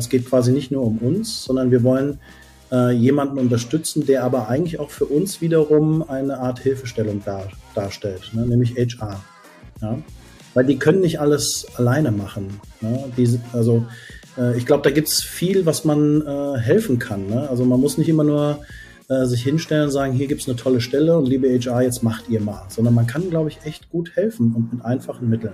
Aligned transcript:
Es 0.00 0.08
geht 0.08 0.26
quasi 0.26 0.52
nicht 0.52 0.72
nur 0.72 0.82
um 0.82 0.98
uns, 0.98 1.44
sondern 1.44 1.70
wir 1.70 1.82
wollen 1.82 2.18
äh, 2.72 2.92
jemanden 2.92 3.38
unterstützen, 3.38 4.06
der 4.06 4.24
aber 4.24 4.48
eigentlich 4.48 4.80
auch 4.80 4.90
für 4.90 5.04
uns 5.04 5.40
wiederum 5.40 6.08
eine 6.08 6.38
Art 6.38 6.60
Hilfestellung 6.60 7.22
dar, 7.24 7.48
darstellt, 7.74 8.30
ne? 8.32 8.46
nämlich 8.46 8.76
HR. 8.76 9.22
Ja? 9.80 9.98
Weil 10.54 10.64
die 10.64 10.78
können 10.78 11.00
nicht 11.00 11.20
alles 11.20 11.66
alleine 11.76 12.10
machen. 12.10 12.60
Ne? 12.80 13.04
Die, 13.16 13.38
also 13.52 13.84
äh, 14.36 14.56
ich 14.56 14.66
glaube, 14.66 14.82
da 14.82 14.90
gibt 14.90 15.08
es 15.08 15.22
viel, 15.22 15.66
was 15.66 15.84
man 15.84 16.22
äh, 16.26 16.58
helfen 16.58 16.98
kann. 16.98 17.26
Ne? 17.26 17.48
Also 17.48 17.64
man 17.64 17.80
muss 17.80 17.98
nicht 17.98 18.08
immer 18.08 18.24
nur 18.24 18.60
äh, 19.08 19.26
sich 19.26 19.42
hinstellen 19.42 19.84
und 19.84 19.90
sagen, 19.90 20.12
hier 20.12 20.28
gibt 20.28 20.40
es 20.40 20.48
eine 20.48 20.56
tolle 20.56 20.80
Stelle 20.80 21.16
und 21.16 21.26
liebe 21.26 21.48
HR, 21.48 21.82
jetzt 21.82 22.02
macht 22.02 22.28
ihr 22.28 22.40
mal. 22.40 22.62
Sondern 22.68 22.94
man 22.94 23.06
kann, 23.06 23.30
glaube 23.30 23.50
ich, 23.50 23.58
echt 23.64 23.90
gut 23.90 24.16
helfen 24.16 24.54
und 24.54 24.72
mit 24.72 24.84
einfachen 24.84 25.28
Mitteln. 25.28 25.52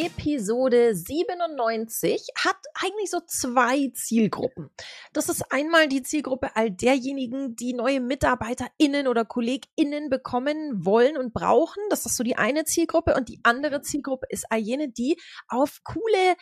Episode 0.00 0.94
97 0.94 2.28
hat 2.36 2.56
eigentlich 2.74 3.10
so 3.10 3.18
zwei 3.26 3.90
Zielgruppen. 3.96 4.70
Das 5.12 5.28
ist 5.28 5.50
einmal 5.50 5.88
die 5.88 6.04
Zielgruppe 6.04 6.54
all 6.54 6.70
derjenigen, 6.70 7.56
die 7.56 7.74
neue 7.74 7.98
MitarbeiterInnen 7.98 9.08
oder 9.08 9.24
KollegInnen 9.24 10.08
bekommen 10.08 10.84
wollen 10.84 11.16
und 11.16 11.34
brauchen. 11.34 11.82
Das 11.90 12.06
ist 12.06 12.16
so 12.16 12.22
die 12.22 12.36
eine 12.36 12.64
Zielgruppe. 12.64 13.16
Und 13.16 13.28
die 13.28 13.40
andere 13.42 13.80
Zielgruppe 13.82 14.28
ist 14.30 14.46
all 14.50 14.60
jene, 14.60 14.88
die 14.88 15.20
auf 15.48 15.80
coole, 15.82 16.36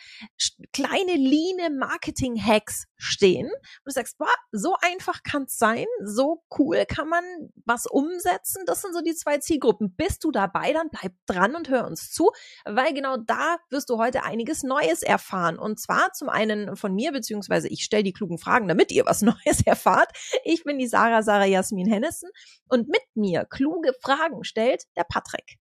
kleine, 0.71 1.15
lean 1.15 1.79
Marketing-Hacks 1.79 2.85
stehen. 2.95 3.47
Und 3.47 3.85
du 3.85 3.91
sagst, 3.91 4.19
boah, 4.19 4.27
so 4.51 4.75
einfach 4.81 5.23
kann 5.23 5.45
es 5.45 5.57
sein, 5.57 5.87
so 6.03 6.43
cool 6.59 6.85
kann 6.85 7.09
man 7.09 7.23
was 7.65 7.87
umsetzen. 7.87 8.61
Das 8.67 8.83
sind 8.83 8.93
so 8.93 9.01
die 9.01 9.15
zwei 9.15 9.39
Zielgruppen. 9.39 9.95
Bist 9.95 10.23
du 10.23 10.31
dabei, 10.31 10.73
dann 10.73 10.91
bleib 10.91 11.13
dran 11.25 11.55
und 11.55 11.69
hör 11.69 11.87
uns 11.87 12.11
zu, 12.11 12.29
weil 12.63 12.93
genau 12.93 13.17
da 13.17 13.46
wirst 13.69 13.89
du 13.89 13.97
heute 13.97 14.23
einiges 14.23 14.63
Neues 14.63 15.03
erfahren. 15.03 15.57
Und 15.57 15.79
zwar 15.79 16.13
zum 16.13 16.29
einen 16.29 16.75
von 16.75 16.93
mir, 16.93 17.11
beziehungsweise 17.11 17.67
ich 17.67 17.83
stelle 17.83 18.03
die 18.03 18.13
klugen 18.13 18.37
Fragen, 18.37 18.67
damit 18.67 18.91
ihr 18.91 19.05
was 19.05 19.21
Neues 19.23 19.61
erfahrt. 19.65 20.09
Ich 20.43 20.63
bin 20.63 20.77
die 20.77 20.87
Sarah, 20.87 21.23
Sarah 21.23 21.45
Jasmin 21.45 21.87
Hennessen 21.87 22.29
und 22.67 22.87
mit 22.87 23.03
mir 23.15 23.45
kluge 23.45 23.93
Fragen 24.01 24.43
stellt 24.43 24.83
der 24.95 25.03
Patrick. 25.03 25.57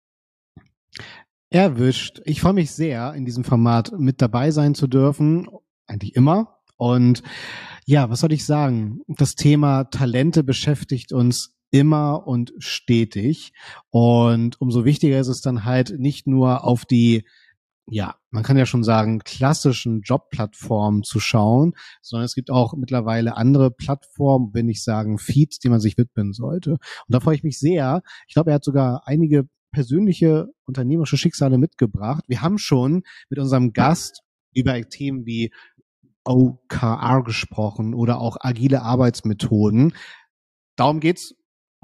Erwischt. 1.50 2.20
Ich 2.24 2.40
freue 2.40 2.52
mich 2.52 2.72
sehr, 2.72 3.14
in 3.14 3.24
diesem 3.24 3.44
Format 3.44 3.92
mit 3.96 4.20
dabei 4.20 4.50
sein 4.50 4.74
zu 4.74 4.86
dürfen. 4.86 5.48
Eigentlich 5.86 6.16
immer. 6.16 6.58
Und 6.77 7.22
ja, 7.86 8.10
was 8.10 8.20
soll 8.20 8.32
ich 8.32 8.44
sagen? 8.44 9.00
Das 9.06 9.36
Thema 9.36 9.84
Talente 9.84 10.42
beschäftigt 10.42 11.12
uns 11.12 11.55
immer 11.70 12.27
und 12.27 12.52
stetig. 12.58 13.52
Und 13.90 14.60
umso 14.60 14.84
wichtiger 14.84 15.18
ist 15.18 15.28
es 15.28 15.40
dann 15.40 15.64
halt 15.64 15.98
nicht 15.98 16.27
nur 16.27 16.64
auf 16.64 16.84
die 16.84 17.24
ja, 17.86 18.16
man 18.30 18.42
kann 18.42 18.56
ja 18.56 18.66
schon 18.66 18.82
sagen, 18.82 19.18
klassischen 19.20 20.00
Jobplattformen 20.00 21.02
zu 21.02 21.20
schauen, 21.20 21.74
sondern 22.00 22.24
es 22.24 22.34
gibt 22.34 22.50
auch 22.50 22.74
mittlerweile 22.74 23.36
andere 23.36 23.70
Plattformen, 23.70 24.50
wenn 24.54 24.68
ich 24.68 24.82
sagen, 24.82 25.18
Feeds, 25.18 25.58
die 25.58 25.68
man 25.68 25.80
sich 25.80 25.98
widmen 25.98 26.32
sollte. 26.32 26.72
Und 26.72 26.80
da 27.08 27.20
freue 27.20 27.36
ich 27.36 27.44
mich 27.44 27.58
sehr. 27.58 28.02
Ich 28.27 28.34
glaube, 28.34 28.50
er 28.50 28.55
hat 28.55 28.64
sogar 28.64 29.02
einige 29.06 29.48
persönliche 29.72 30.48
unternehmerische 30.64 31.18
Schicksale 31.18 31.58
mitgebracht. 31.58 32.24
Wir 32.27 32.40
haben 32.40 32.58
schon 32.58 33.02
mit 33.28 33.38
unserem 33.38 33.72
Gast 33.72 34.22
über 34.55 34.80
Themen 34.88 35.27
wie 35.27 35.52
OKR 36.24 37.22
gesprochen 37.22 37.92
oder 37.92 38.18
auch 38.18 38.38
agile 38.40 38.82
Arbeitsmethoden. 38.82 39.94
Darum 40.77 41.00
geht's 41.00 41.34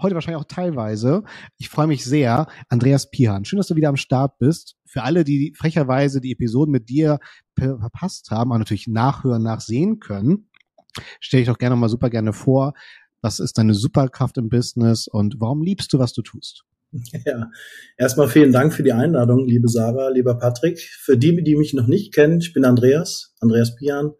heute 0.03 0.15
wahrscheinlich 0.15 0.41
auch 0.41 0.48
teilweise. 0.48 1.23
Ich 1.59 1.69
freue 1.69 1.87
mich 1.87 2.05
sehr. 2.05 2.47
Andreas 2.69 3.11
Pihan, 3.11 3.45
schön, 3.45 3.59
dass 3.59 3.69
du 3.69 3.77
wieder 3.77 3.89
am 3.89 3.97
Start 3.97 4.39
bist. 4.39 4.77
Für 4.87 5.03
alle, 5.03 5.25
die 5.25 5.55
frecherweise 5.56 6.20
die 6.20 6.33
Episoden 6.33 6.73
mit 6.73 6.89
dir 6.89 7.19
verpasst 7.56 8.31
haben, 8.31 8.53
auch 8.53 8.59
natürlich 8.59 8.89
nachhören, 8.89 9.43
nachsehen 9.43 10.01
können, 10.01 10.48
stelle 11.21 11.43
ich 11.43 11.48
doch 11.48 11.59
gerne 11.59 11.77
mal 11.77 11.89
super 11.89 12.11
gerne 12.11 12.33
vor. 12.33 12.75
Was 13.23 13.39
ist 13.39 13.59
deine 13.59 13.75
Superkraft 13.75 14.38
im 14.38 14.49
Business 14.49 15.06
und 15.06 15.37
warum 15.41 15.62
liebst 15.62 15.93
du, 15.93 15.99
was 15.99 16.12
du 16.12 16.22
tust? 16.22 16.65
Ja, 17.25 17.50
erstmal 17.97 18.28
vielen 18.28 18.53
Dank 18.53 18.75
für 18.75 18.82
die 18.82 18.93
Einladung, 18.93 19.47
liebe 19.47 19.69
Sarah, 19.69 20.09
lieber 20.09 20.37
Patrick. 20.38 20.81
Für 20.81 21.17
die, 21.17 21.41
die 21.44 21.55
mich 21.55 21.72
noch 21.72 21.87
nicht 21.87 22.12
kennen, 22.12 22.41
ich 22.41 22.53
bin 22.53 22.65
Andreas, 22.65 23.34
Andreas 23.38 23.77
Pian. 23.77 24.12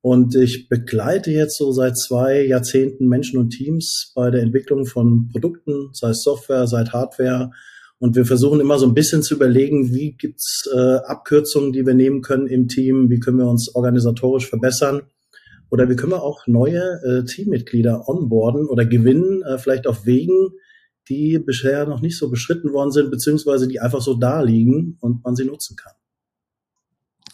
Und 0.00 0.36
ich 0.36 0.68
begleite 0.68 1.30
jetzt 1.30 1.58
so 1.58 1.72
seit 1.72 1.98
zwei 1.98 2.44
Jahrzehnten 2.44 3.08
Menschen 3.08 3.38
und 3.38 3.50
Teams 3.50 4.12
bei 4.14 4.30
der 4.30 4.42
Entwicklung 4.42 4.86
von 4.86 5.28
Produkten, 5.28 5.90
sei 5.92 6.10
es 6.10 6.22
Software, 6.22 6.66
sei 6.66 6.82
es 6.82 6.92
Hardware. 6.92 7.50
Und 7.98 8.14
wir 8.14 8.24
versuchen 8.24 8.60
immer 8.60 8.78
so 8.78 8.86
ein 8.86 8.94
bisschen 8.94 9.24
zu 9.24 9.34
überlegen, 9.34 9.92
wie 9.92 10.12
gibt's 10.12 10.68
äh, 10.72 10.98
Abkürzungen, 11.06 11.72
die 11.72 11.84
wir 11.84 11.94
nehmen 11.94 12.22
können 12.22 12.46
im 12.46 12.68
Team, 12.68 13.10
wie 13.10 13.18
können 13.18 13.38
wir 13.38 13.48
uns 13.48 13.74
organisatorisch 13.74 14.48
verbessern 14.48 15.02
oder 15.70 15.88
wie 15.88 15.96
können 15.96 16.12
wir 16.12 16.22
auch 16.22 16.46
neue 16.46 17.00
äh, 17.02 17.24
Teammitglieder 17.24 18.08
onboarden 18.08 18.66
oder 18.66 18.86
gewinnen, 18.86 19.42
äh, 19.42 19.58
vielleicht 19.58 19.86
auf 19.86 20.06
Wegen, 20.06 20.50
die 21.08 21.38
bisher 21.38 21.86
noch 21.86 22.00
nicht 22.00 22.18
so 22.18 22.30
beschritten 22.30 22.72
worden 22.72 22.92
sind, 22.92 23.10
beziehungsweise 23.10 23.66
die 23.66 23.80
einfach 23.80 24.00
so 24.00 24.14
da 24.14 24.42
liegen 24.42 24.96
und 25.00 25.24
man 25.24 25.34
sie 25.34 25.44
nutzen 25.44 25.76
kann. 25.76 25.94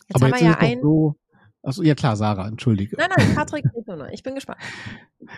Jetzt 0.08 0.22
Aber 0.22 0.32
haben 0.32 0.40
wir 0.40 0.46
ja 0.46 0.58
ein, 0.58 0.80
so, 0.80 1.16
Achso, 1.64 1.82
ja 1.82 1.94
klar, 1.94 2.16
Sarah, 2.16 2.46
entschuldige. 2.46 2.96
Nein, 2.98 3.08
nein, 3.16 3.34
Patrick, 3.34 3.64
ich 4.12 4.22
bin 4.22 4.34
gespannt. 4.34 4.58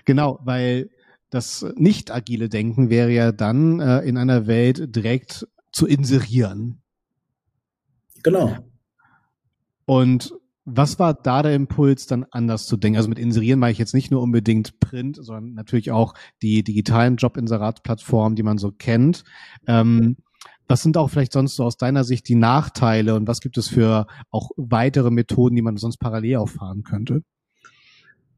Genau, 0.05 0.41
weil 0.43 0.91
das 1.31 1.65
nicht 1.77 2.11
agile 2.11 2.49
Denken 2.49 2.91
wäre 2.91 3.11
ja 3.11 3.33
dann 3.33 3.81
äh, 3.81 4.01
in 4.01 4.17
einer 4.17 4.47
Welt 4.47 4.95
direkt 4.95 5.47
zu 5.73 5.87
inserieren. 5.87 6.83
Genau. 8.23 8.57
Und 9.85 10.35
was 10.65 10.99
war 10.99 11.15
da 11.15 11.43
der 11.43 11.55
Impuls, 11.55 12.07
dann 12.07 12.27
anders 12.33 12.67
zu 12.67 12.77
denken? 12.77 12.97
Also 12.97 13.09
mit 13.09 13.21
Inserieren 13.21 13.61
meine 13.61 13.71
ich 13.71 13.79
jetzt 13.79 13.95
nicht 13.95 14.11
nur 14.11 14.21
unbedingt 14.21 14.81
Print, 14.81 15.17
sondern 15.21 15.55
natürlich 15.55 15.93
auch 15.93 16.15
die 16.43 16.65
digitalen 16.65 17.17
Job-Inserat-Plattformen, 17.17 18.35
die 18.35 18.43
man 18.43 18.59
so 18.59 18.73
kennt. 18.73 19.23
Ähm, 19.69 20.17
was 20.69 20.82
sind 20.82 20.97
auch 20.97 21.09
vielleicht 21.09 21.32
sonst 21.32 21.56
so 21.56 21.65
aus 21.65 21.77
deiner 21.77 22.04
Sicht 22.04 22.28
die 22.28 22.34
Nachteile 22.34 23.15
und 23.15 23.27
was 23.28 23.41
gibt 23.41 23.59
es 23.59 23.69
für 23.69 24.06
auch 24.31 24.50
weitere 24.56 25.10
Methoden, 25.10 25.56
die 25.56 25.62
man 25.62 25.77
sonst 25.77 25.99
parallel 25.99 26.37
auffahren 26.37 26.82
könnte? 26.82 27.22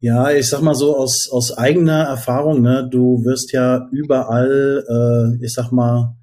Ja, 0.01 0.31
ich 0.31 0.49
sag 0.49 0.63
mal 0.63 0.77
so 0.77 0.97
aus, 0.97 1.29
aus 1.31 1.57
eigener 1.57 2.05
Erfahrung, 2.05 2.63
ne, 2.63 2.89
du 2.89 3.25
wirst 3.25 3.53
ja 3.53 3.89
überall, 3.91 4.85
äh, 4.89 5.45
ich 5.45 5.53
sag 5.53 5.73
mal, 5.73 6.15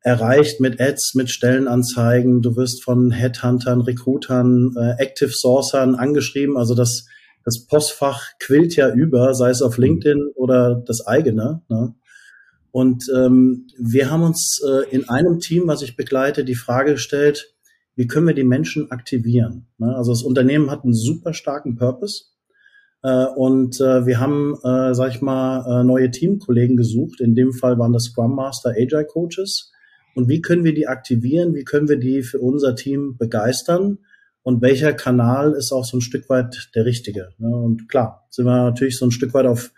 erreicht 0.00 0.60
mit 0.60 0.78
Ads, 0.78 1.14
mit 1.14 1.30
Stellenanzeigen, 1.30 2.42
du 2.42 2.54
wirst 2.56 2.84
von 2.84 3.10
Headhuntern, 3.10 3.80
Recruitern, 3.80 4.74
äh, 4.76 5.02
Active 5.02 5.30
Sourcern 5.30 5.94
angeschrieben, 5.94 6.58
also 6.58 6.74
das, 6.74 7.06
das 7.44 7.66
Postfach 7.66 8.32
quillt 8.38 8.76
ja 8.76 8.92
über, 8.92 9.34
sei 9.34 9.48
es 9.48 9.62
auf 9.62 9.78
LinkedIn 9.78 10.32
oder 10.34 10.82
das 10.86 11.06
eigene. 11.06 11.62
Ne? 11.68 11.94
Und 12.74 13.08
ähm, 13.14 13.68
wir 13.78 14.10
haben 14.10 14.24
uns 14.24 14.60
äh, 14.66 14.90
in 14.90 15.08
einem 15.08 15.38
Team, 15.38 15.68
was 15.68 15.82
ich 15.82 15.94
begleite, 15.94 16.44
die 16.44 16.56
Frage 16.56 16.94
gestellt, 16.94 17.54
wie 17.94 18.08
können 18.08 18.26
wir 18.26 18.34
die 18.34 18.42
Menschen 18.42 18.90
aktivieren? 18.90 19.68
Ne? 19.78 19.94
Also 19.94 20.10
das 20.10 20.24
Unternehmen 20.24 20.72
hat 20.72 20.82
einen 20.82 20.92
super 20.92 21.34
starken 21.34 21.76
Purpose. 21.76 22.24
Äh, 23.04 23.26
und 23.36 23.80
äh, 23.80 24.06
wir 24.06 24.18
haben, 24.18 24.56
äh, 24.64 24.92
sag 24.92 25.10
ich 25.10 25.22
mal, 25.22 25.82
äh, 25.82 25.84
neue 25.84 26.10
Teamkollegen 26.10 26.76
gesucht. 26.76 27.20
In 27.20 27.36
dem 27.36 27.52
Fall 27.52 27.78
waren 27.78 27.92
das 27.92 28.06
Scrum 28.06 28.34
Master, 28.34 28.70
Agile 28.70 29.04
Coaches. 29.04 29.70
Und 30.16 30.28
wie 30.28 30.40
können 30.40 30.64
wir 30.64 30.74
die 30.74 30.88
aktivieren? 30.88 31.54
Wie 31.54 31.62
können 31.62 31.88
wir 31.88 31.98
die 31.98 32.24
für 32.24 32.40
unser 32.40 32.74
Team 32.74 33.16
begeistern? 33.16 33.98
Und 34.42 34.62
welcher 34.62 34.94
Kanal 34.94 35.52
ist 35.52 35.70
auch 35.70 35.84
so 35.84 35.98
ein 35.98 36.00
Stück 36.00 36.28
weit 36.28 36.70
der 36.74 36.86
richtige? 36.86 37.28
Ne? 37.38 37.54
Und 37.54 37.88
klar, 37.88 38.26
sind 38.30 38.46
wir 38.46 38.64
natürlich 38.64 38.98
so 38.98 39.06
ein 39.06 39.12
Stück 39.12 39.32
weit 39.32 39.46
auf 39.46 39.70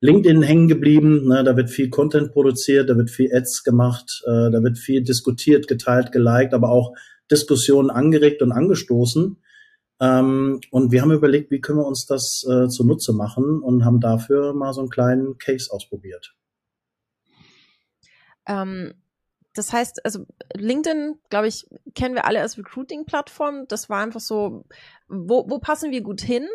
LinkedIn 0.00 0.42
hängen 0.42 0.68
geblieben. 0.68 1.26
Ne, 1.26 1.44
da 1.44 1.56
wird 1.56 1.70
viel 1.70 1.90
Content 1.90 2.32
produziert, 2.32 2.90
da 2.90 2.96
wird 2.96 3.10
viel 3.10 3.34
Ads 3.34 3.64
gemacht, 3.64 4.22
äh, 4.26 4.50
da 4.50 4.62
wird 4.62 4.78
viel 4.78 5.02
diskutiert, 5.02 5.68
geteilt, 5.68 6.12
geliked, 6.12 6.54
aber 6.54 6.70
auch 6.70 6.94
Diskussionen 7.30 7.90
angeregt 7.90 8.42
und 8.42 8.52
angestoßen. 8.52 9.42
Ähm, 9.98 10.60
und 10.70 10.92
wir 10.92 11.02
haben 11.02 11.12
überlegt, 11.12 11.50
wie 11.50 11.60
können 11.60 11.78
wir 11.78 11.86
uns 11.86 12.06
das 12.06 12.44
äh, 12.48 12.68
zunutze 12.68 13.12
machen 13.12 13.62
und 13.62 13.84
haben 13.84 14.00
dafür 14.00 14.52
mal 14.52 14.72
so 14.72 14.80
einen 14.80 14.90
kleinen 14.90 15.38
Case 15.38 15.72
ausprobiert. 15.72 16.36
Ähm, 18.46 18.94
das 19.54 19.72
heißt, 19.72 20.04
also 20.04 20.26
LinkedIn, 20.54 21.18
glaube 21.30 21.48
ich, 21.48 21.66
kennen 21.94 22.14
wir 22.14 22.26
alle 22.26 22.42
als 22.42 22.58
Recruiting-Plattform. 22.58 23.66
Das 23.68 23.88
war 23.88 24.02
einfach 24.02 24.20
so, 24.20 24.66
wo, 25.08 25.48
wo 25.48 25.58
passen 25.58 25.90
wir 25.90 26.02
gut 26.02 26.20
hin? 26.20 26.46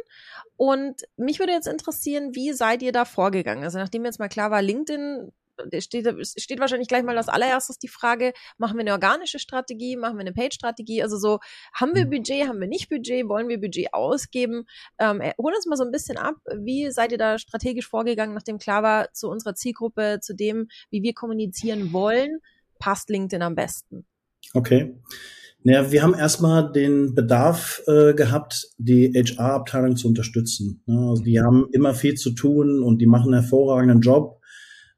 Und 0.62 1.02
mich 1.18 1.40
würde 1.40 1.54
jetzt 1.54 1.68
interessieren, 1.68 2.36
wie 2.36 2.54
seid 2.54 2.84
ihr 2.84 2.92
da 2.92 3.04
vorgegangen? 3.04 3.64
Also 3.64 3.80
nachdem 3.80 4.06
jetzt 4.06 4.20
mal 4.20 4.30
klar 4.30 4.52
war, 4.52 4.62
LinkedIn 4.62 5.32
steht, 5.80 6.08
steht 6.38 6.60
wahrscheinlich 6.60 6.88
gleich 6.88 7.02
mal 7.02 7.18
als 7.18 7.30
allererstes 7.30 7.80
die 7.80 7.88
Frage, 7.88 8.32
machen 8.60 8.76
wir 8.76 8.82
eine 8.82 8.92
organische 8.92 9.40
Strategie, 9.40 9.96
machen 9.96 10.18
wir 10.18 10.22
eine 10.22 10.34
Page-Strategie? 10.34 11.02
Also 11.02 11.18
so, 11.18 11.40
haben 11.74 11.96
wir 11.96 12.06
mhm. 12.06 12.12
Budget, 12.12 12.48
haben 12.48 12.60
wir 12.60 12.68
nicht 12.68 12.90
Budget, 12.90 13.28
wollen 13.28 13.48
wir 13.48 13.60
Budget 13.60 13.92
ausgeben? 13.92 14.66
Ähm, 15.00 15.20
äh, 15.22 15.34
hol 15.40 15.52
uns 15.52 15.66
mal 15.66 15.78
so 15.78 15.84
ein 15.84 15.92
bisschen 15.92 16.20
ab, 16.20 16.36
wie 16.56 16.92
seid 16.92 17.12
ihr 17.12 17.18
da 17.18 17.40
strategisch 17.40 17.88
vorgegangen, 17.88 18.36
nachdem 18.36 18.60
klar 18.60 18.84
war, 18.84 19.12
zu 19.14 19.30
unserer 19.30 19.56
Zielgruppe, 19.56 20.20
zu 20.22 20.36
dem, 20.36 20.68
wie 20.92 21.02
wir 21.02 21.16
kommunizieren 21.16 21.92
wollen? 21.92 22.40
passt 22.82 23.10
LinkedIn 23.10 23.42
am 23.42 23.56
besten? 23.56 24.06
Okay. 24.54 24.94
Naja, 25.64 25.92
wir 25.92 26.02
haben 26.02 26.16
erstmal 26.16 26.72
den 26.72 27.14
Bedarf 27.14 27.84
äh, 27.86 28.14
gehabt, 28.14 28.68
die 28.78 29.14
HR-Abteilung 29.14 29.96
zu 29.96 30.08
unterstützen. 30.08 30.82
Ne? 30.88 31.10
Also 31.10 31.24
die 31.24 31.40
haben 31.40 31.68
immer 31.72 31.94
viel 31.94 32.16
zu 32.16 32.32
tun 32.32 32.82
und 32.82 33.00
die 33.00 33.06
machen 33.06 33.34
einen 33.34 33.42
hervorragenden 33.42 34.02
Job. 34.02 34.40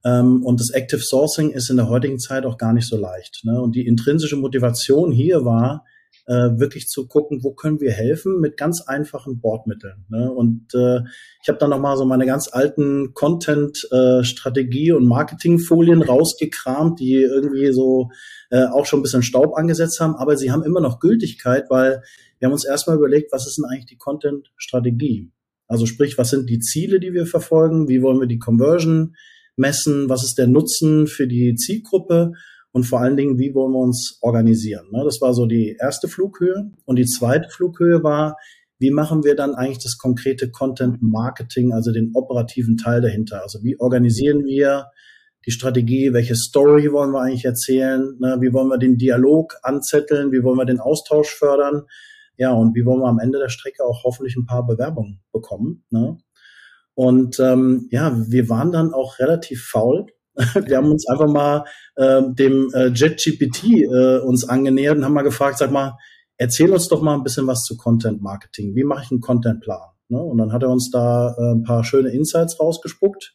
Ähm, 0.05 0.43
und 0.43 0.61
das 0.61 0.69
Active 0.69 1.01
Sourcing 1.01 1.51
ist 1.51 1.69
in 1.69 1.75
der 1.77 1.89
heutigen 1.89 2.17
Zeit 2.17 2.45
auch 2.45 2.57
gar 2.57 2.71
nicht 2.71 2.87
so 2.87 2.97
leicht. 2.97 3.41
Ne? 3.43 3.61
Und 3.61 3.75
die 3.75 3.85
intrinsische 3.85 4.37
Motivation 4.37 5.11
hier 5.11 5.43
war, 5.43 5.85
äh, 6.25 6.57
wirklich 6.57 6.87
zu 6.87 7.07
gucken, 7.07 7.43
wo 7.43 7.53
können 7.53 7.81
wir 7.81 7.91
helfen 7.91 8.39
mit 8.39 8.55
ganz 8.57 8.81
einfachen 8.81 9.41
Bordmitteln. 9.41 10.05
Ne? 10.09 10.31
Und 10.31 10.73
äh, 10.73 11.01
ich 11.41 11.49
habe 11.49 11.59
dann 11.59 11.69
nochmal 11.69 11.97
so 11.97 12.05
meine 12.05 12.25
ganz 12.25 12.49
alten 12.51 13.13
Content-Strategie- 13.13 14.89
äh, 14.89 14.93
und 14.93 15.05
Marketingfolien 15.05 16.01
rausgekramt, 16.01 16.99
die 16.99 17.15
irgendwie 17.15 17.71
so 17.73 18.09
äh, 18.51 18.65
auch 18.65 18.85
schon 18.85 18.99
ein 18.99 19.03
bisschen 19.03 19.23
Staub 19.23 19.55
angesetzt 19.55 19.99
haben, 19.99 20.15
aber 20.15 20.37
sie 20.37 20.51
haben 20.51 20.63
immer 20.63 20.81
noch 20.81 20.99
Gültigkeit, 20.99 21.69
weil 21.69 22.01
wir 22.39 22.47
haben 22.47 22.53
uns 22.53 22.65
erstmal 22.65 22.97
überlegt, 22.97 23.31
was 23.31 23.47
ist 23.47 23.57
denn 23.57 23.65
eigentlich 23.65 23.85
die 23.85 23.97
Content-Strategie? 23.97 25.31
Also 25.67 25.85
sprich, 25.85 26.17
was 26.17 26.29
sind 26.29 26.49
die 26.49 26.59
Ziele, 26.59 26.99
die 26.99 27.13
wir 27.13 27.25
verfolgen? 27.25 27.87
Wie 27.87 28.01
wollen 28.01 28.19
wir 28.19 28.27
die 28.27 28.39
Conversion 28.39 29.15
messen? 29.55 30.09
Was 30.09 30.23
ist 30.23 30.37
der 30.37 30.47
Nutzen 30.47 31.07
für 31.07 31.27
die 31.27 31.55
Zielgruppe? 31.55 32.33
Und 32.73 32.85
vor 32.85 33.01
allen 33.01 33.15
Dingen, 33.15 33.37
wie 33.37 33.53
wollen 33.53 33.71
wir 33.71 33.79
uns 33.79 34.17
organisieren. 34.21 34.87
Ne? 34.91 35.03
Das 35.05 35.21
war 35.21 35.35
so 35.35 35.45
die 35.45 35.77
erste 35.79 36.07
Flughöhe. 36.07 36.71
Und 36.85 36.97
die 36.97 37.05
zweite 37.05 37.49
Flughöhe 37.49 38.03
war, 38.03 38.35
wie 38.79 38.89
machen 38.89 39.23
wir 39.23 39.35
dann 39.35 39.53
eigentlich 39.53 39.83
das 39.83 39.99
konkrete 39.99 40.49
Content 40.49 40.97
Marketing, 41.01 41.71
also 41.71 41.91
den 41.91 42.11
operativen 42.15 42.75
Teil 42.75 42.99
dahinter? 42.99 43.43
Also 43.43 43.63
wie 43.63 43.79
organisieren 43.79 44.43
wir 44.43 44.87
die 45.45 45.51
Strategie, 45.51 46.13
welche 46.13 46.35
Story 46.35 46.91
wollen 46.91 47.11
wir 47.11 47.21
eigentlich 47.21 47.45
erzählen, 47.45 48.17
ne? 48.19 48.37
wie 48.41 48.51
wollen 48.53 48.69
wir 48.69 48.79
den 48.79 48.97
Dialog 48.97 49.55
anzetteln, 49.61 50.31
wie 50.31 50.43
wollen 50.43 50.57
wir 50.57 50.65
den 50.65 50.79
Austausch 50.79 51.29
fördern, 51.29 51.83
ja, 52.37 52.51
und 52.51 52.75
wie 52.75 52.85
wollen 52.85 53.01
wir 53.01 53.09
am 53.09 53.19
Ende 53.19 53.37
der 53.37 53.49
Strecke 53.49 53.83
auch 53.83 54.03
hoffentlich 54.03 54.35
ein 54.35 54.47
paar 54.47 54.65
Bewerbungen 54.65 55.21
bekommen. 55.31 55.85
Ne? 55.91 56.17
Und 56.95 57.39
ähm, 57.39 57.87
ja, 57.91 58.17
wir 58.27 58.49
waren 58.49 58.71
dann 58.71 58.93
auch 58.93 59.19
relativ 59.19 59.63
faul 59.63 60.07
wir 60.65 60.77
haben 60.77 60.91
uns 60.91 61.07
einfach 61.07 61.27
mal 61.27 61.65
äh, 61.95 62.21
dem 62.29 62.69
äh, 62.73 62.87
JetGPT 62.87 63.83
äh, 63.83 64.19
uns 64.19 64.47
angenähert 64.47 64.97
und 64.97 65.05
haben 65.05 65.13
mal 65.13 65.21
gefragt, 65.21 65.57
sag 65.57 65.71
mal, 65.71 65.97
erzähl 66.37 66.71
uns 66.71 66.87
doch 66.87 67.01
mal 67.01 67.15
ein 67.15 67.23
bisschen 67.23 67.47
was 67.47 67.61
zu 67.63 67.77
Content 67.77 68.21
Marketing. 68.21 68.75
Wie 68.75 68.83
mache 68.83 69.03
ich 69.05 69.11
einen 69.11 69.21
Contentplan? 69.21 69.89
Ne? 70.09 70.21
Und 70.21 70.37
dann 70.37 70.51
hat 70.51 70.63
er 70.63 70.69
uns 70.69 70.89
da 70.91 71.35
äh, 71.37 71.53
ein 71.53 71.63
paar 71.63 71.83
schöne 71.83 72.09
Insights 72.09 72.59
rausgespuckt. 72.59 73.33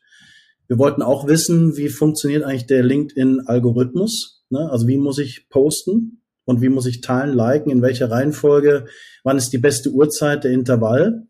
Wir 0.67 0.79
wollten 0.79 1.03
auch 1.03 1.27
wissen, 1.27 1.77
wie 1.77 1.89
funktioniert 1.89 2.45
eigentlich 2.45 2.67
der 2.67 2.83
LinkedIn-Algorithmus? 2.83 4.45
Ne? 4.51 4.69
Also 4.71 4.87
wie 4.87 4.99
muss 4.99 5.19
ich 5.19 5.49
posten 5.49 6.23
und 6.45 6.61
wie 6.63 6.69
muss 6.69 6.87
ich 6.87 7.01
teilen, 7.01 7.35
liken, 7.35 7.71
in 7.71 7.83
welcher 7.83 8.11
Reihenfolge, 8.11 8.87
wann 9.23 9.39
ist 9.39 9.53
die 9.53 9.59
beste 9.59 9.91
Uhrzeit, 9.91 10.45
der 10.45 10.53
Intervall? 10.53 11.28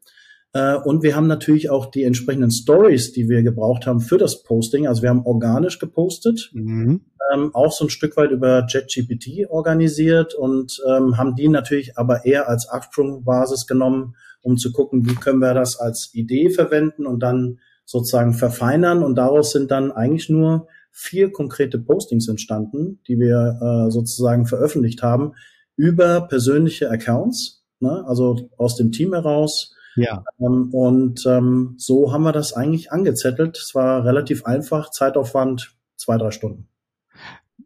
Äh, 0.52 0.76
und 0.76 1.02
wir 1.02 1.14
haben 1.14 1.26
natürlich 1.26 1.70
auch 1.70 1.86
die 1.86 2.04
entsprechenden 2.04 2.50
Stories, 2.50 3.12
die 3.12 3.28
wir 3.28 3.42
gebraucht 3.42 3.86
haben 3.86 4.00
für 4.00 4.18
das 4.18 4.42
Posting. 4.42 4.86
Also 4.86 5.02
wir 5.02 5.10
haben 5.10 5.26
organisch 5.26 5.78
gepostet, 5.78 6.50
mhm. 6.52 7.02
ähm, 7.32 7.54
auch 7.54 7.72
so 7.72 7.86
ein 7.86 7.90
Stück 7.90 8.16
weit 8.16 8.30
über 8.30 8.66
JetGPT 8.66 9.50
organisiert 9.50 10.34
und 10.34 10.80
ähm, 10.88 11.18
haben 11.18 11.34
die 11.34 11.48
natürlich 11.48 11.98
aber 11.98 12.24
eher 12.24 12.48
als 12.48 12.68
Absprungbasis 12.68 13.66
genommen, 13.66 14.14
um 14.40 14.56
zu 14.56 14.72
gucken, 14.72 15.06
wie 15.08 15.14
können 15.14 15.40
wir 15.40 15.54
das 15.54 15.78
als 15.78 16.10
Idee 16.14 16.50
verwenden 16.50 17.06
und 17.06 17.22
dann 17.22 17.58
sozusagen 17.84 18.34
verfeinern. 18.34 19.02
Und 19.02 19.16
daraus 19.16 19.52
sind 19.52 19.70
dann 19.70 19.92
eigentlich 19.92 20.28
nur 20.28 20.68
vier 20.90 21.30
konkrete 21.30 21.78
Postings 21.78 22.28
entstanden, 22.28 23.00
die 23.06 23.18
wir 23.18 23.58
äh, 23.60 23.90
sozusagen 23.90 24.46
veröffentlicht 24.46 25.02
haben 25.02 25.34
über 25.76 26.22
persönliche 26.22 26.90
Accounts, 26.90 27.64
ne? 27.78 28.04
also 28.06 28.50
aus 28.56 28.76
dem 28.76 28.90
Team 28.90 29.12
heraus 29.12 29.74
ja. 30.02 30.24
Ähm, 30.40 30.70
und 30.72 31.24
ähm, 31.26 31.74
so 31.78 32.12
haben 32.12 32.22
wir 32.22 32.32
das 32.32 32.52
eigentlich 32.52 32.92
angezettelt. 32.92 33.58
Es 33.58 33.74
war 33.74 34.04
relativ 34.04 34.44
einfach, 34.46 34.90
Zeitaufwand 34.90 35.76
zwei, 35.96 36.16
drei 36.16 36.30
Stunden. 36.30 36.68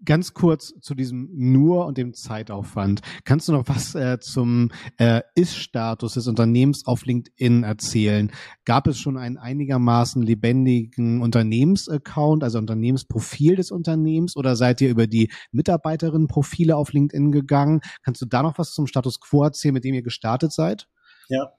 Ganz 0.05 0.35
kurz 0.35 0.75
zu 0.81 0.97
diesem 0.97 1.29
nur 1.33 1.87
und 1.87 1.97
dem 1.97 2.13
Zeitaufwand. 2.13 3.03
Kannst 3.25 3.47
du 3.47 3.53
noch 3.53 3.69
was 3.69 3.95
äh, 3.95 4.19
zum 4.19 4.73
äh, 4.97 5.21
Ist-Status 5.37 6.15
des 6.15 6.27
Unternehmens 6.27 6.89
auf 6.89 7.07
LinkedIn 7.07 7.63
erzählen? 7.63 8.33
Gab 8.65 8.89
es 8.89 8.99
schon 8.99 9.17
einen 9.17 9.37
einigermaßen 9.39 10.21
lebendigen 10.21 11.23
Unternehmensaccount, 11.23 12.43
also 12.43 12.59
Unternehmensprofil 12.59 13.55
des 13.55 13.71
Unternehmens, 13.71 14.37
oder 14.37 14.57
seid 14.57 14.81
ihr 14.81 14.91
über 14.91 15.07
die 15.07 15.31
Mitarbeiterinnenprofile 15.53 16.75
auf 16.75 16.93
LinkedIn 16.93 17.31
gegangen? 17.31 17.81
Kannst 18.03 18.21
du 18.23 18.27
da 18.27 18.43
noch 18.43 18.59
was 18.59 18.73
zum 18.73 18.89
Status 18.89 19.21
quo 19.21 19.45
erzählen, 19.45 19.75
mit 19.75 19.85
dem 19.85 19.95
ihr 19.95 20.03
gestartet 20.03 20.53
seid? 20.53 20.89
Ja, 21.29 21.53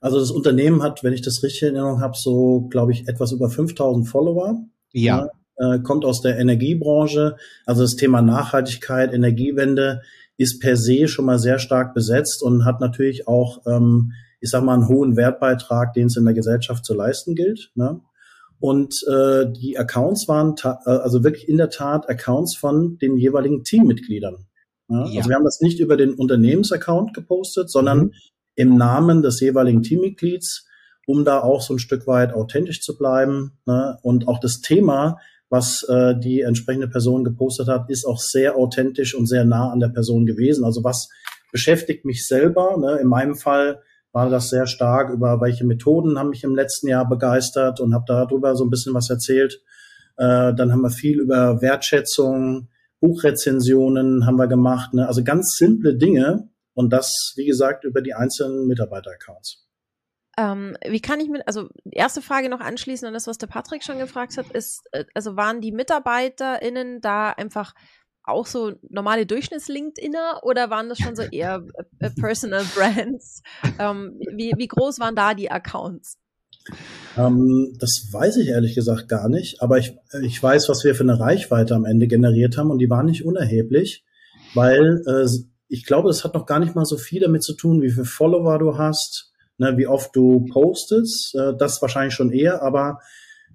also 0.00 0.18
das 0.18 0.30
Unternehmen 0.30 0.82
hat, 0.82 1.04
wenn 1.04 1.12
ich 1.12 1.22
das 1.22 1.42
richtig 1.42 1.62
in 1.62 1.76
Erinnerung 1.76 2.00
habe, 2.00 2.14
so, 2.16 2.62
glaube 2.70 2.92
ich, 2.92 3.06
etwas 3.06 3.32
über 3.32 3.50
5000 3.50 4.08
Follower. 4.08 4.58
Ja. 4.92 5.28
ja. 5.58 5.74
Äh, 5.74 5.80
kommt 5.80 6.06
aus 6.06 6.22
der 6.22 6.38
Energiebranche. 6.38 7.36
Also 7.66 7.82
das 7.82 7.96
Thema 7.96 8.22
Nachhaltigkeit, 8.22 9.12
Energiewende 9.12 10.00
ist 10.38 10.58
per 10.60 10.76
se 10.76 11.06
schon 11.06 11.26
mal 11.26 11.38
sehr 11.38 11.58
stark 11.58 11.92
besetzt 11.92 12.42
und 12.42 12.64
hat 12.64 12.80
natürlich 12.80 13.28
auch, 13.28 13.60
ähm, 13.66 14.12
ich 14.40 14.48
sag 14.48 14.64
mal, 14.64 14.72
einen 14.72 14.88
hohen 14.88 15.16
Wertbeitrag, 15.16 15.92
den 15.92 16.06
es 16.06 16.16
in 16.16 16.24
der 16.24 16.32
Gesellschaft 16.32 16.86
zu 16.86 16.94
leisten 16.94 17.34
gilt. 17.34 17.70
Ne? 17.74 18.00
Und 18.58 18.94
äh, 19.06 19.52
die 19.52 19.78
Accounts 19.78 20.28
waren 20.28 20.54
äh, 20.64 20.90
also 20.90 21.24
wirklich 21.24 21.46
in 21.46 21.58
der 21.58 21.68
Tat 21.68 22.08
Accounts 22.08 22.56
von 22.56 22.96
den 22.96 23.18
jeweiligen 23.18 23.64
Teammitgliedern. 23.64 24.46
Ja? 24.88 25.06
Ja. 25.08 25.18
Also 25.18 25.28
wir 25.28 25.36
haben 25.36 25.44
das 25.44 25.60
nicht 25.60 25.78
über 25.78 25.98
den 25.98 26.14
Unternehmensaccount 26.14 27.12
gepostet, 27.12 27.70
sondern 27.70 27.98
mhm 27.98 28.12
im 28.54 28.76
Namen 28.76 29.22
des 29.22 29.40
jeweiligen 29.40 29.82
Teammitglieds, 29.82 30.66
um 31.06 31.24
da 31.24 31.40
auch 31.40 31.62
so 31.62 31.74
ein 31.74 31.78
Stück 31.78 32.06
weit 32.06 32.32
authentisch 32.32 32.80
zu 32.82 32.96
bleiben. 32.96 33.58
Ne? 33.66 33.98
Und 34.02 34.28
auch 34.28 34.38
das 34.38 34.60
Thema, 34.60 35.18
was 35.48 35.82
äh, 35.88 36.14
die 36.18 36.42
entsprechende 36.42 36.88
Person 36.88 37.24
gepostet 37.24 37.68
hat, 37.68 37.90
ist 37.90 38.06
auch 38.06 38.18
sehr 38.18 38.56
authentisch 38.56 39.14
und 39.14 39.26
sehr 39.26 39.44
nah 39.44 39.70
an 39.70 39.80
der 39.80 39.88
Person 39.88 40.26
gewesen. 40.26 40.64
Also 40.64 40.84
was 40.84 41.08
beschäftigt 41.52 42.04
mich 42.04 42.26
selber? 42.26 42.76
Ne? 42.78 42.98
In 43.00 43.08
meinem 43.08 43.34
Fall 43.34 43.80
war 44.12 44.28
das 44.28 44.50
sehr 44.50 44.66
stark 44.66 45.10
über 45.12 45.40
welche 45.40 45.64
Methoden 45.64 46.18
haben 46.18 46.30
mich 46.30 46.44
im 46.44 46.54
letzten 46.54 46.88
Jahr 46.88 47.08
begeistert 47.08 47.80
und 47.80 47.94
habe 47.94 48.04
darüber 48.06 48.56
so 48.56 48.64
ein 48.64 48.70
bisschen 48.70 48.94
was 48.94 49.08
erzählt. 49.10 49.62
Äh, 50.16 50.52
dann 50.54 50.72
haben 50.72 50.82
wir 50.82 50.90
viel 50.90 51.20
über 51.20 51.62
Wertschätzung, 51.62 52.68
Buchrezensionen 53.00 54.26
haben 54.26 54.36
wir 54.36 54.48
gemacht. 54.48 54.94
Ne? 54.94 55.06
Also 55.06 55.24
ganz 55.24 55.56
simple 55.56 55.96
Dinge, 55.96 56.49
und 56.74 56.92
das, 56.92 57.32
wie 57.36 57.46
gesagt, 57.46 57.84
über 57.84 58.02
die 58.02 58.14
einzelnen 58.14 58.66
Mitarbeiter-Accounts. 58.66 59.66
Ähm, 60.38 60.76
wie 60.88 61.00
kann 61.00 61.20
ich 61.20 61.28
mit, 61.28 61.46
also 61.46 61.68
erste 61.90 62.22
Frage 62.22 62.48
noch 62.48 62.60
anschließen 62.60 63.06
an 63.06 63.14
das, 63.14 63.26
was 63.26 63.38
der 63.38 63.48
Patrick 63.48 63.82
schon 63.82 63.98
gefragt 63.98 64.36
hat, 64.36 64.50
ist, 64.52 64.82
äh, 64.92 65.04
also 65.14 65.36
waren 65.36 65.60
die 65.60 65.72
MitarbeiterInnen 65.72 67.00
da 67.00 67.30
einfach 67.30 67.74
auch 68.22 68.46
so 68.46 68.72
normale 68.88 69.26
Durchschnitts-LinkedIner 69.26 70.40
oder 70.42 70.70
waren 70.70 70.88
das 70.88 70.98
schon 70.98 71.16
so 71.16 71.22
eher 71.30 71.66
äh, 71.98 72.10
Personal 72.10 72.64
Brands? 72.74 73.42
Ähm, 73.78 74.18
wie, 74.34 74.52
wie 74.56 74.68
groß 74.68 75.00
waren 75.00 75.16
da 75.16 75.34
die 75.34 75.50
Accounts? 75.50 76.18
Ähm, 77.16 77.76
das 77.78 78.08
weiß 78.12 78.36
ich 78.36 78.48
ehrlich 78.48 78.74
gesagt 78.74 79.08
gar 79.08 79.28
nicht, 79.28 79.62
aber 79.62 79.78
ich, 79.78 79.96
ich 80.22 80.42
weiß, 80.42 80.68
was 80.68 80.84
wir 80.84 80.94
für 80.94 81.02
eine 81.02 81.18
Reichweite 81.18 81.74
am 81.74 81.84
Ende 81.84 82.06
generiert 82.06 82.56
haben 82.56 82.70
und 82.70 82.78
die 82.78 82.90
war 82.90 83.02
nicht 83.02 83.24
unerheblich, 83.24 84.04
weil 84.54 85.02
äh, 85.06 85.26
ich 85.70 85.86
glaube, 85.86 86.08
das 86.08 86.24
hat 86.24 86.34
noch 86.34 86.46
gar 86.46 86.58
nicht 86.58 86.74
mal 86.74 86.84
so 86.84 86.98
viel 86.98 87.20
damit 87.20 87.44
zu 87.44 87.54
tun, 87.54 87.80
wie 87.80 87.90
viele 87.90 88.04
Follower 88.04 88.58
du 88.58 88.76
hast, 88.76 89.32
ne, 89.56 89.76
wie 89.76 89.86
oft 89.86 90.14
du 90.14 90.44
postest, 90.52 91.34
äh, 91.36 91.56
das 91.56 91.80
wahrscheinlich 91.80 92.14
schon 92.14 92.32
eher, 92.32 92.62
aber 92.62 92.98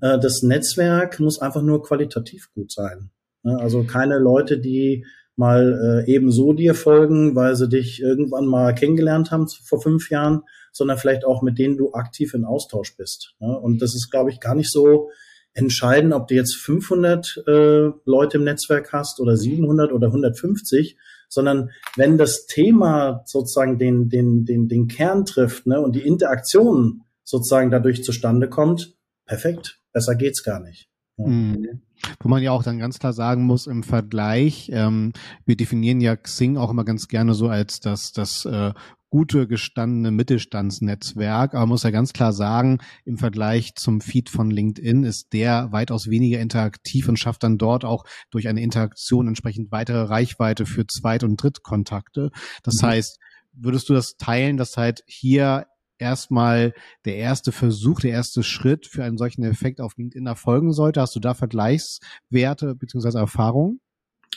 äh, 0.02 0.18
das 0.18 0.42
Netzwerk 0.42 1.20
muss 1.20 1.42
einfach 1.42 1.62
nur 1.62 1.84
qualitativ 1.84 2.52
gut 2.54 2.72
sein. 2.72 3.12
Ne? 3.44 3.60
Also 3.60 3.84
keine 3.84 4.18
Leute, 4.18 4.60
die 4.60 5.06
mal 5.36 6.06
äh, 6.08 6.12
ebenso 6.12 6.54
dir 6.54 6.74
folgen, 6.74 7.36
weil 7.36 7.58
sie 7.58 7.68
dich 7.68 8.02
irgendwann 8.02 8.46
mal 8.46 8.74
kennengelernt 8.74 9.32
haben 9.32 9.48
vor 9.50 9.82
fünf 9.82 10.10
Jahren, 10.10 10.44
sondern 10.72 10.98
vielleicht 10.98 11.26
auch 11.26 11.42
mit 11.42 11.60
denen 11.60 11.76
du 11.76 11.92
aktiv 11.94 12.34
in 12.34 12.46
Austausch 12.46 12.96
bist. 12.96 13.36
Ne? 13.40 13.60
Und 13.60 13.82
das 13.82 13.94
ist, 13.94 14.10
glaube 14.10 14.32
ich, 14.32 14.40
gar 14.40 14.56
nicht 14.56 14.72
so 14.72 15.10
entscheidend, 15.54 16.14
ob 16.14 16.28
du 16.30 16.36
jetzt 16.36 16.56
500 16.56 17.44
äh, 17.48 17.90
Leute 18.06 18.38
im 18.38 18.46
Netzwerk 18.46 18.94
hast 18.94 19.20
oder 19.20 19.36
700 19.36 19.92
oder 19.92 20.08
150, 20.08 20.98
sondern 21.30 21.70
wenn 21.96 22.18
das 22.18 22.46
Thema 22.46 23.22
sozusagen 23.26 23.78
den, 23.78 24.10
den, 24.10 24.46
den, 24.46 24.68
den 24.68 24.88
Kern 24.88 25.26
trifft 25.26 25.68
ne, 25.68 25.82
und 25.82 25.96
die 25.96 26.06
Interaktion 26.06 27.02
sozusagen 27.24 27.72
dadurch 27.72 28.04
zustande 28.04 28.50
kommt, 28.50 28.96
perfekt, 29.26 29.80
besser 29.92 30.16
geht's 30.16 30.44
gar 30.44 30.60
nicht. 30.60 30.90
Ja. 31.18 31.28
Mhm. 31.28 31.82
Wo 32.20 32.30
man 32.30 32.44
ja 32.44 32.52
auch 32.52 32.64
dann 32.64 32.78
ganz 32.78 33.00
klar 33.00 33.14
sagen 33.14 33.44
muss 33.44 33.68
im 33.68 33.82
Vergleich, 33.82 34.70
ähm, 34.72 35.14
wir 35.46 35.56
definieren 35.56 36.02
ja 36.02 36.16
Xing 36.16 36.58
auch 36.58 36.70
immer 36.70 36.84
ganz 36.84 37.08
gerne 37.08 37.34
so 37.34 37.48
als 37.48 37.80
das, 37.80 38.12
das 38.12 38.46
äh, 38.46 38.74
gute 39.16 39.48
gestandene 39.48 40.12
Mittelstandsnetzwerk, 40.12 41.54
aber 41.54 41.68
muss 41.68 41.84
ja 41.84 41.92
ganz 41.92 42.12
klar 42.12 42.34
sagen, 42.34 42.80
im 43.06 43.18
Vergleich 43.18 43.74
zum 43.76 44.02
Feed 44.02 44.30
von 44.30 44.52
LinkedIn 44.52 45.06
ist 45.06 45.32
der 45.32 45.72
weitaus 45.72 46.10
weniger 46.10 46.42
interaktiv 46.42 47.08
und 47.08 47.18
schafft 47.18 47.44
dann 47.44 47.58
dort 47.58 47.86
auch 47.86 48.04
durch 48.30 48.50
eine 48.50 48.62
Interaktion 48.62 49.30
entsprechend 49.30 49.72
weitere 49.72 50.02
Reichweite 50.02 50.66
für 50.66 50.86
Zweit- 50.86 51.24
und 51.24 51.42
Drittkontakte. 51.42 52.30
Das 52.62 52.82
mhm. 52.82 52.88
heißt, 52.88 53.20
würdest 53.54 53.88
du 53.88 53.94
das 53.94 54.18
teilen, 54.18 54.58
dass 54.58 54.76
halt 54.76 55.02
hier 55.08 55.66
erstmal 55.98 56.74
der 57.06 57.16
erste 57.16 57.54
Versuch, 57.54 58.02
der 58.02 58.12
erste 58.12 58.44
Schritt 58.44 58.86
für 58.86 59.06
einen 59.06 59.18
solchen 59.18 59.46
Effekt 59.46 59.80
auf 59.80 59.96
LinkedIn 59.96 60.28
erfolgen 60.28 60.74
sollte? 60.74 61.00
Hast 61.00 61.16
du 61.16 61.22
da 61.22 61.34
Vergleichswerte 61.36 62.76
beziehungsweise 62.76 63.20
Erfahrungen? 63.20 63.80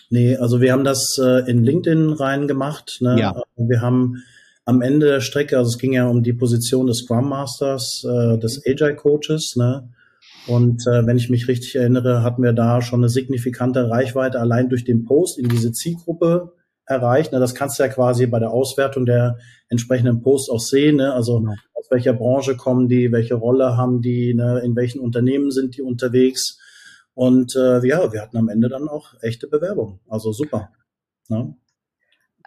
Nee, 0.08 0.36
also 0.36 0.60
wir 0.60 0.72
haben 0.72 0.84
das 0.84 1.18
äh, 1.20 1.50
in 1.50 1.64
LinkedIn 1.64 2.10
reingemacht. 2.10 2.98
Ne? 3.00 3.18
Ja. 3.18 3.42
Wir 3.56 3.80
haben 3.80 4.22
am 4.68 4.82
Ende 4.82 5.06
der 5.06 5.20
Strecke, 5.22 5.56
also 5.56 5.70
es 5.70 5.78
ging 5.78 5.94
ja 5.94 6.06
um 6.06 6.22
die 6.22 6.34
Position 6.34 6.88
des 6.88 6.98
Scrum 6.98 7.30
Masters, 7.30 8.04
äh, 8.04 8.36
des 8.36 8.62
Agile 8.66 8.96
Coaches, 8.96 9.56
ne? 9.56 9.88
Und 10.46 10.86
äh, 10.86 11.06
wenn 11.06 11.16
ich 11.16 11.30
mich 11.30 11.48
richtig 11.48 11.74
erinnere, 11.74 12.22
hatten 12.22 12.42
wir 12.42 12.52
da 12.52 12.82
schon 12.82 13.00
eine 13.00 13.08
signifikante 13.08 13.88
Reichweite 13.88 14.38
allein 14.38 14.68
durch 14.68 14.84
den 14.84 15.06
Post 15.06 15.38
in 15.38 15.48
diese 15.48 15.72
Zielgruppe 15.72 16.52
erreicht. 16.84 17.32
Ne? 17.32 17.40
Das 17.40 17.54
kannst 17.54 17.78
du 17.78 17.82
ja 17.82 17.88
quasi 17.88 18.26
bei 18.26 18.38
der 18.40 18.50
Auswertung 18.50 19.06
der 19.06 19.38
entsprechenden 19.70 20.20
Posts 20.20 20.50
auch 20.50 20.60
sehen. 20.60 20.96
Ne? 20.96 21.14
Also 21.14 21.42
ja. 21.42 21.54
aus 21.74 21.90
welcher 21.90 22.12
Branche 22.12 22.54
kommen 22.56 22.88
die, 22.88 23.10
welche 23.10 23.36
Rolle 23.36 23.78
haben 23.78 24.02
die, 24.02 24.34
ne? 24.34 24.60
in 24.64 24.76
welchen 24.76 25.00
Unternehmen 25.00 25.50
sind 25.50 25.78
die 25.78 25.82
unterwegs. 25.82 26.58
Und 27.14 27.56
äh, 27.56 27.86
ja, 27.86 28.12
wir 28.12 28.20
hatten 28.20 28.36
am 28.36 28.48
Ende 28.48 28.68
dann 28.68 28.88
auch 28.88 29.14
echte 29.22 29.48
Bewerbungen. 29.48 30.00
Also 30.08 30.32
super. 30.32 30.70
Ne? 31.28 31.54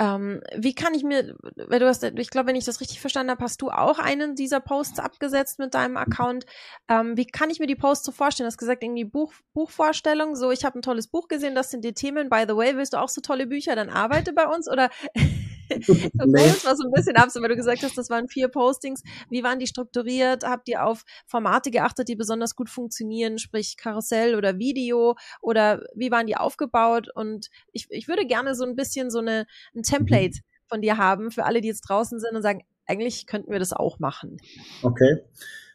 Ähm, 0.02 0.42
wie 0.58 0.74
kann 0.74 0.96
ich 0.96 1.04
mir, 1.04 1.36
weil 1.56 1.80
du 1.80 1.88
hast, 1.88 2.04
ich 2.04 2.32
glaube, 2.32 2.48
wenn 2.48 2.56
ich 2.56 2.66
das 2.66 2.82
richtig 2.82 3.00
verstanden 3.00 3.30
habe, 3.30 3.44
hast 3.44 3.62
du 3.62 3.70
auch 3.70 4.00
einen 4.00 4.34
dieser 4.34 4.60
Posts 4.60 4.98
abgesetzt 4.98 5.60
mit 5.60 5.76
deinem 5.76 5.96
Account. 5.96 6.48
Ähm, 6.90 7.16
wie 7.18 7.28
kann 7.28 7.52
ich 7.52 7.60
mir 7.60 7.68
die 7.68 7.76
Posts 7.76 8.08
so 8.08 8.12
vorstellen? 8.12 8.46
Du 8.46 8.48
hast 8.48 8.58
gesagt, 8.58 8.82
irgendwie 8.82 9.06
Buch, 9.06 9.32
Buchvorstellung, 9.54 10.36
so 10.36 10.50
ich 10.50 10.66
habe 10.66 10.80
ein 10.80 10.82
tolles 10.82 11.08
Buch 11.08 11.28
gesehen, 11.28 11.54
das 11.54 11.70
sind 11.70 11.86
die 11.86 11.94
Themen. 11.94 12.30
By 12.30 12.46
the 12.48 12.56
way, 12.56 12.76
willst 12.76 12.94
du 12.94 12.98
auch 12.98 13.10
so 13.10 13.22
tolle 13.22 13.46
Bücher, 13.46 13.76
dann 13.76 13.92
arbeite 13.92 14.34
bei 14.34 14.48
uns 14.48 14.68
oder 14.68 14.90
nee. 16.26 16.48
Das 16.48 16.66
war 16.66 16.76
so 16.76 16.84
ein 16.86 16.92
bisschen 16.92 17.16
absurd, 17.16 17.44
weil 17.44 17.50
du 17.50 17.56
gesagt 17.56 17.84
hast, 17.84 17.98
das 17.98 18.10
waren 18.10 18.28
vier 18.28 18.48
Postings. 18.48 19.04
Wie 19.30 19.44
waren 19.44 19.60
die 19.60 19.68
strukturiert? 19.68 20.44
Habt 20.44 20.68
ihr 20.70 20.86
auf 20.86 21.04
Formate 21.28 21.72
geachtet, 21.72 22.08
die 22.08 22.16
besonders 22.16 22.56
gut 22.56 22.70
funktionieren, 22.70 23.38
sprich 23.38 23.78
Karussell 23.78 24.36
oder 24.36 24.58
Video? 24.58 25.16
Oder 25.42 25.84
wie 25.96 26.12
waren 26.12 26.28
die 26.28 26.38
aufgebaut? 26.38 27.10
Und 27.14 27.50
ich, 27.72 27.88
ich 27.90 28.08
würde 28.08 28.26
gerne 28.26 28.56
so 28.56 28.66
ein 28.66 28.76
bisschen 28.76 29.10
so 29.10 29.20
eine, 29.20 29.46
ein 29.76 29.84
Template 29.84 30.40
mhm. 30.40 30.68
von 30.68 30.82
dir 30.82 30.98
haben 30.98 31.32
für 31.32 31.46
alle, 31.46 31.62
die 31.62 31.68
jetzt 31.68 31.82
draußen 31.82 32.20
sind 32.20 32.36
und 32.36 32.42
sagen, 32.42 32.64
eigentlich 32.86 33.26
könnten 33.28 33.52
wir 33.52 33.60
das 33.60 33.74
auch 33.74 34.00
machen. 34.00 34.38
Okay. 34.84 35.20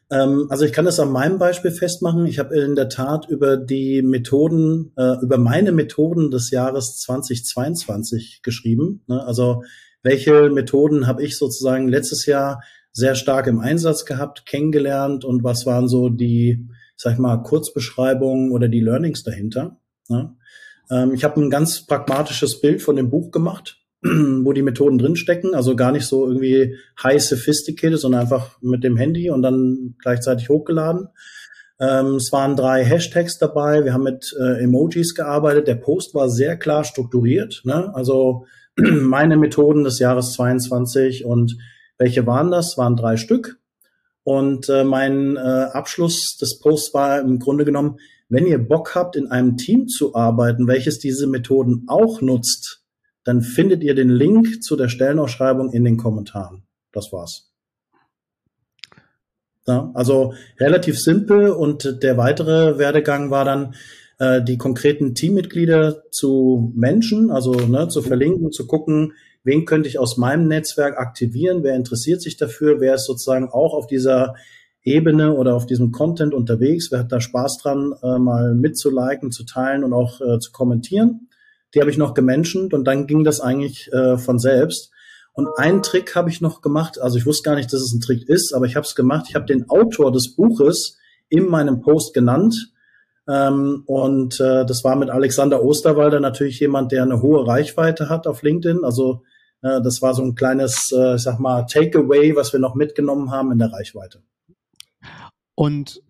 Ähm, 0.09 0.47
also 0.49 0.65
ich 0.65 0.71
kann 0.71 0.85
das 0.85 0.99
an 0.99 1.11
meinem 1.11 1.37
Beispiel 1.37 1.71
festmachen. 1.71 2.25
Ich 2.25 2.39
habe 2.39 2.55
in 2.57 2.75
der 2.75 2.89
Tat 2.89 3.27
über 3.27 3.57
die 3.57 4.01
Methoden, 4.01 4.93
äh, 4.95 5.15
über 5.21 5.37
meine 5.37 5.71
Methoden 5.71 6.31
des 6.31 6.51
Jahres 6.51 6.97
2022 6.99 8.41
geschrieben. 8.41 9.03
Ne? 9.07 9.23
Also 9.23 9.63
welche 10.07 10.49
Methoden 10.49 11.05
habe 11.05 11.23
ich 11.23 11.37
sozusagen 11.37 11.89
letztes 11.89 12.25
Jahr 12.25 12.63
sehr 12.93 13.13
stark 13.13 13.47
im 13.47 13.59
Einsatz 13.59 14.05
gehabt, 14.05 14.45
kennengelernt 14.45 15.25
und 15.25 15.43
was 15.43 15.65
waren 15.65 15.89
so 15.89 16.07
die, 16.07 16.65
sag 16.95 17.13
ich 17.13 17.19
mal, 17.19 17.43
Kurzbeschreibungen 17.43 18.51
oder 18.51 18.69
die 18.69 18.79
Learnings 18.79 19.23
dahinter. 19.23 19.81
Ne? 20.07 20.33
Ähm, 20.89 21.13
ich 21.13 21.25
habe 21.25 21.41
ein 21.41 21.49
ganz 21.49 21.85
pragmatisches 21.85 22.61
Bild 22.61 22.81
von 22.81 22.95
dem 22.95 23.09
Buch 23.09 23.31
gemacht, 23.31 23.81
wo 24.01 24.53
die 24.53 24.61
Methoden 24.61 24.97
drinstecken, 24.97 25.53
also 25.53 25.75
gar 25.75 25.91
nicht 25.91 26.05
so 26.05 26.25
irgendwie 26.25 26.77
high 27.03 27.21
sophisticated, 27.21 27.99
sondern 27.99 28.21
einfach 28.21 28.61
mit 28.61 28.85
dem 28.85 28.95
Handy 28.95 29.29
und 29.29 29.41
dann 29.41 29.95
gleichzeitig 30.01 30.47
hochgeladen. 30.47 31.09
Ähm, 31.81 32.15
es 32.15 32.31
waren 32.31 32.55
drei 32.55 32.85
Hashtags 32.85 33.37
dabei. 33.37 33.83
Wir 33.83 33.93
haben 33.93 34.03
mit 34.03 34.33
äh, 34.39 34.63
Emojis 34.63 35.13
gearbeitet. 35.15 35.67
Der 35.67 35.75
Post 35.75 36.15
war 36.15 36.29
sehr 36.29 36.55
klar 36.55 36.85
strukturiert. 36.85 37.61
Ne? 37.65 37.93
Also 37.93 38.45
meine 39.01 39.37
Methoden 39.37 39.83
des 39.83 39.99
Jahres 39.99 40.33
22 40.33 41.25
und 41.25 41.57
welche 41.97 42.27
waren 42.27 42.51
das? 42.51 42.77
Waren 42.77 42.95
drei 42.95 43.17
Stück. 43.17 43.59
Und 44.23 44.69
äh, 44.69 44.83
mein 44.83 45.35
äh, 45.35 45.39
Abschluss 45.39 46.37
des 46.39 46.59
Posts 46.59 46.93
war 46.93 47.19
im 47.21 47.39
Grunde 47.39 47.65
genommen, 47.65 47.97
wenn 48.29 48.45
ihr 48.45 48.59
Bock 48.59 48.93
habt, 48.93 49.15
in 49.15 49.27
einem 49.27 49.57
Team 49.57 49.87
zu 49.87 50.15
arbeiten, 50.15 50.67
welches 50.67 50.99
diese 50.99 51.27
Methoden 51.27 51.85
auch 51.87 52.21
nutzt, 52.21 52.83
dann 53.23 53.41
findet 53.41 53.83
ihr 53.83 53.95
den 53.95 54.09
Link 54.09 54.63
zu 54.63 54.75
der 54.75 54.89
Stellenausschreibung 54.89 55.71
in 55.71 55.85
den 55.85 55.97
Kommentaren. 55.97 56.63
Das 56.91 57.11
war's. 57.11 57.51
Ja, 59.65 59.91
also 59.93 60.33
relativ 60.59 60.99
simpel 60.99 61.49
und 61.49 62.03
der 62.03 62.17
weitere 62.17 62.77
Werdegang 62.77 63.31
war 63.31 63.43
dann, 63.43 63.75
äh, 64.19 64.41
die 64.41 64.57
konkreten 64.57 65.15
Teammitglieder 65.15 66.03
zu 66.11 66.71
Menschen, 66.75 67.31
also 67.31 67.53
ne, 67.53 67.87
zu 67.87 68.01
verlinken, 68.01 68.51
zu 68.51 68.67
gucken, 68.67 69.13
wen 69.43 69.65
könnte 69.65 69.87
ich 69.87 69.99
aus 69.99 70.17
meinem 70.17 70.47
Netzwerk 70.47 70.97
aktivieren, 70.97 71.63
wer 71.63 71.75
interessiert 71.75 72.21
sich 72.21 72.37
dafür, 72.37 72.79
wer 72.79 72.95
ist 72.95 73.05
sozusagen 73.05 73.49
auch 73.49 73.73
auf 73.73 73.87
dieser 73.87 74.35
Ebene 74.83 75.33
oder 75.33 75.55
auf 75.55 75.65
diesem 75.65 75.91
Content 75.91 76.33
unterwegs, 76.33 76.91
wer 76.91 76.99
hat 76.99 77.11
da 77.11 77.19
Spaß 77.19 77.57
dran, 77.57 77.93
äh, 78.01 78.17
mal 78.17 78.55
mitzuliken, 78.55 79.31
zu 79.31 79.43
teilen 79.43 79.83
und 79.83 79.93
auch 79.93 80.21
äh, 80.21 80.39
zu 80.39 80.51
kommentieren. 80.51 81.29
Die 81.75 81.81
habe 81.81 81.91
ich 81.91 81.97
noch 81.97 82.13
gemenschent 82.13 82.73
und 82.73 82.85
dann 82.85 83.05
ging 83.07 83.23
das 83.23 83.41
eigentlich 83.41 83.91
äh, 83.91 84.17
von 84.17 84.39
selbst. 84.39 84.91
Und 85.33 85.47
einen 85.57 85.83
Trick 85.83 86.15
habe 86.15 86.29
ich 86.29 86.41
noch 86.41 86.61
gemacht, 86.61 86.99
also 86.99 87.17
ich 87.17 87.25
wusste 87.25 87.49
gar 87.49 87.55
nicht, 87.55 87.71
dass 87.71 87.81
es 87.81 87.93
ein 87.93 88.01
Trick 88.01 88.27
ist, 88.27 88.53
aber 88.53 88.65
ich 88.65 88.75
habe 88.75 88.85
es 88.85 88.95
gemacht. 88.95 89.27
Ich 89.29 89.35
habe 89.35 89.45
den 89.45 89.69
Autor 89.69 90.11
des 90.11 90.35
Buches 90.35 90.97
in 91.29 91.45
meinem 91.47 91.81
Post 91.81 92.13
genannt 92.13 92.71
ähm, 93.27 93.83
und 93.85 94.39
äh, 94.39 94.65
das 94.65 94.83
war 94.83 94.95
mit 94.95 95.09
Alexander 95.09 95.61
Osterwalder 95.61 96.19
natürlich 96.19 96.59
jemand, 96.59 96.91
der 96.91 97.03
eine 97.03 97.21
hohe 97.21 97.45
Reichweite 97.45 98.09
hat 98.09 98.25
auf 98.25 98.41
LinkedIn. 98.41 98.85
Also 98.85 99.23
äh, 99.61 99.81
das 99.81 100.01
war 100.01 100.13
so 100.13 100.23
ein 100.23 100.35
kleines, 100.35 100.91
äh, 100.91 101.15
ich 101.15 101.23
sag 101.23 101.39
mal, 101.39 101.65
Takeaway, 101.65 102.35
was 102.35 102.53
wir 102.53 102.59
noch 102.59 102.75
mitgenommen 102.75 103.31
haben 103.31 103.51
in 103.51 103.59
der 103.59 103.73
Reichweite. 103.73 104.21
Und 105.55 106.01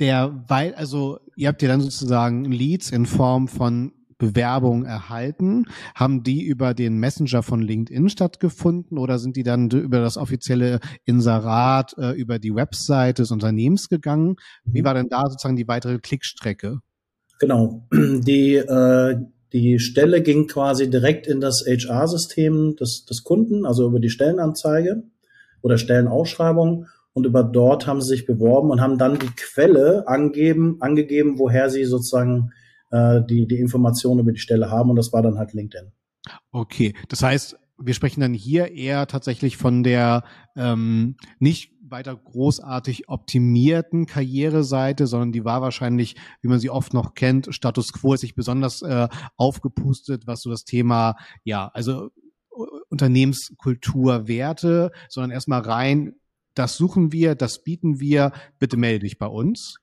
der, 0.00 0.44
weil, 0.48 0.74
also 0.74 1.20
ihr 1.36 1.48
habt 1.48 1.62
ja 1.62 1.68
dann 1.68 1.80
sozusagen 1.80 2.44
Leads 2.44 2.90
in 2.90 3.06
Form 3.06 3.48
von 3.48 3.92
Bewerbungen 4.18 4.84
erhalten? 4.84 5.64
Haben 5.94 6.22
die 6.22 6.42
über 6.42 6.74
den 6.74 6.98
Messenger 6.98 7.42
von 7.42 7.60
LinkedIn 7.60 8.08
stattgefunden 8.08 8.98
oder 8.98 9.18
sind 9.18 9.36
die 9.36 9.42
dann 9.42 9.70
über 9.70 10.00
das 10.00 10.16
offizielle 10.16 10.80
Inserat, 11.04 11.94
äh, 11.98 12.12
über 12.12 12.38
die 12.38 12.54
Webseite 12.54 13.22
des 13.22 13.30
Unternehmens 13.30 13.88
gegangen? 13.88 14.36
Wie 14.64 14.84
war 14.84 14.94
denn 14.94 15.08
da 15.08 15.22
sozusagen 15.28 15.56
die 15.56 15.68
weitere 15.68 15.98
Klickstrecke? 15.98 16.80
Genau. 17.38 17.86
Die, 17.92 18.54
äh, 18.54 19.16
die 19.52 19.78
Stelle 19.78 20.22
ging 20.22 20.46
quasi 20.46 20.90
direkt 20.90 21.26
in 21.26 21.40
das 21.40 21.64
HR-System 21.66 22.76
des, 22.76 23.04
des 23.04 23.22
Kunden, 23.24 23.64
also 23.64 23.86
über 23.86 24.00
die 24.00 24.10
Stellenanzeige 24.10 25.04
oder 25.62 25.78
Stellenausschreibung. 25.78 26.86
Und 27.12 27.24
über 27.24 27.42
dort 27.42 27.86
haben 27.86 28.02
sie 28.02 28.08
sich 28.08 28.26
beworben 28.26 28.70
und 28.70 28.80
haben 28.80 28.98
dann 28.98 29.18
die 29.18 29.30
Quelle 29.34 30.06
angeben, 30.06 30.76
angegeben, 30.80 31.38
woher 31.38 31.70
sie 31.70 31.84
sozusagen 31.84 32.50
äh, 32.90 33.20
die, 33.28 33.46
die 33.46 33.58
Informationen 33.58 34.20
über 34.20 34.32
die 34.32 34.38
Stelle 34.38 34.70
haben 34.70 34.90
und 34.90 34.96
das 34.96 35.12
war 35.12 35.22
dann 35.22 35.38
halt 35.38 35.52
LinkedIn. 35.52 35.92
Okay, 36.50 36.94
das 37.08 37.22
heißt, 37.22 37.56
wir 37.78 37.94
sprechen 37.94 38.20
dann 38.20 38.34
hier 38.34 38.72
eher 38.72 39.06
tatsächlich 39.06 39.56
von 39.56 39.82
der 39.82 40.24
ähm, 40.56 41.16
nicht 41.38 41.72
weiter 41.88 42.16
großartig 42.16 43.08
optimierten 43.08 44.06
Karriereseite, 44.06 45.06
sondern 45.06 45.32
die 45.32 45.44
war 45.44 45.62
wahrscheinlich, 45.62 46.16
wie 46.40 46.48
man 46.48 46.58
sie 46.58 46.70
oft 46.70 46.94
noch 46.94 47.14
kennt, 47.14 47.48
Status 47.54 47.92
quo 47.92 48.14
ist 48.14 48.22
sich 48.22 48.34
besonders 48.34 48.82
äh, 48.82 49.08
aufgepustet, 49.36 50.26
was 50.26 50.40
so 50.40 50.50
das 50.50 50.64
Thema, 50.64 51.16
ja, 51.44 51.68
also 51.74 52.10
Unternehmenskultur, 52.88 54.26
Werte, 54.26 54.90
sondern 55.08 55.30
erstmal 55.30 55.60
rein, 55.60 56.14
das 56.54 56.76
suchen 56.76 57.12
wir, 57.12 57.34
das 57.34 57.62
bieten 57.62 58.00
wir, 58.00 58.32
bitte 58.58 58.78
melde 58.78 59.00
dich 59.00 59.18
bei 59.18 59.26
uns. 59.26 59.76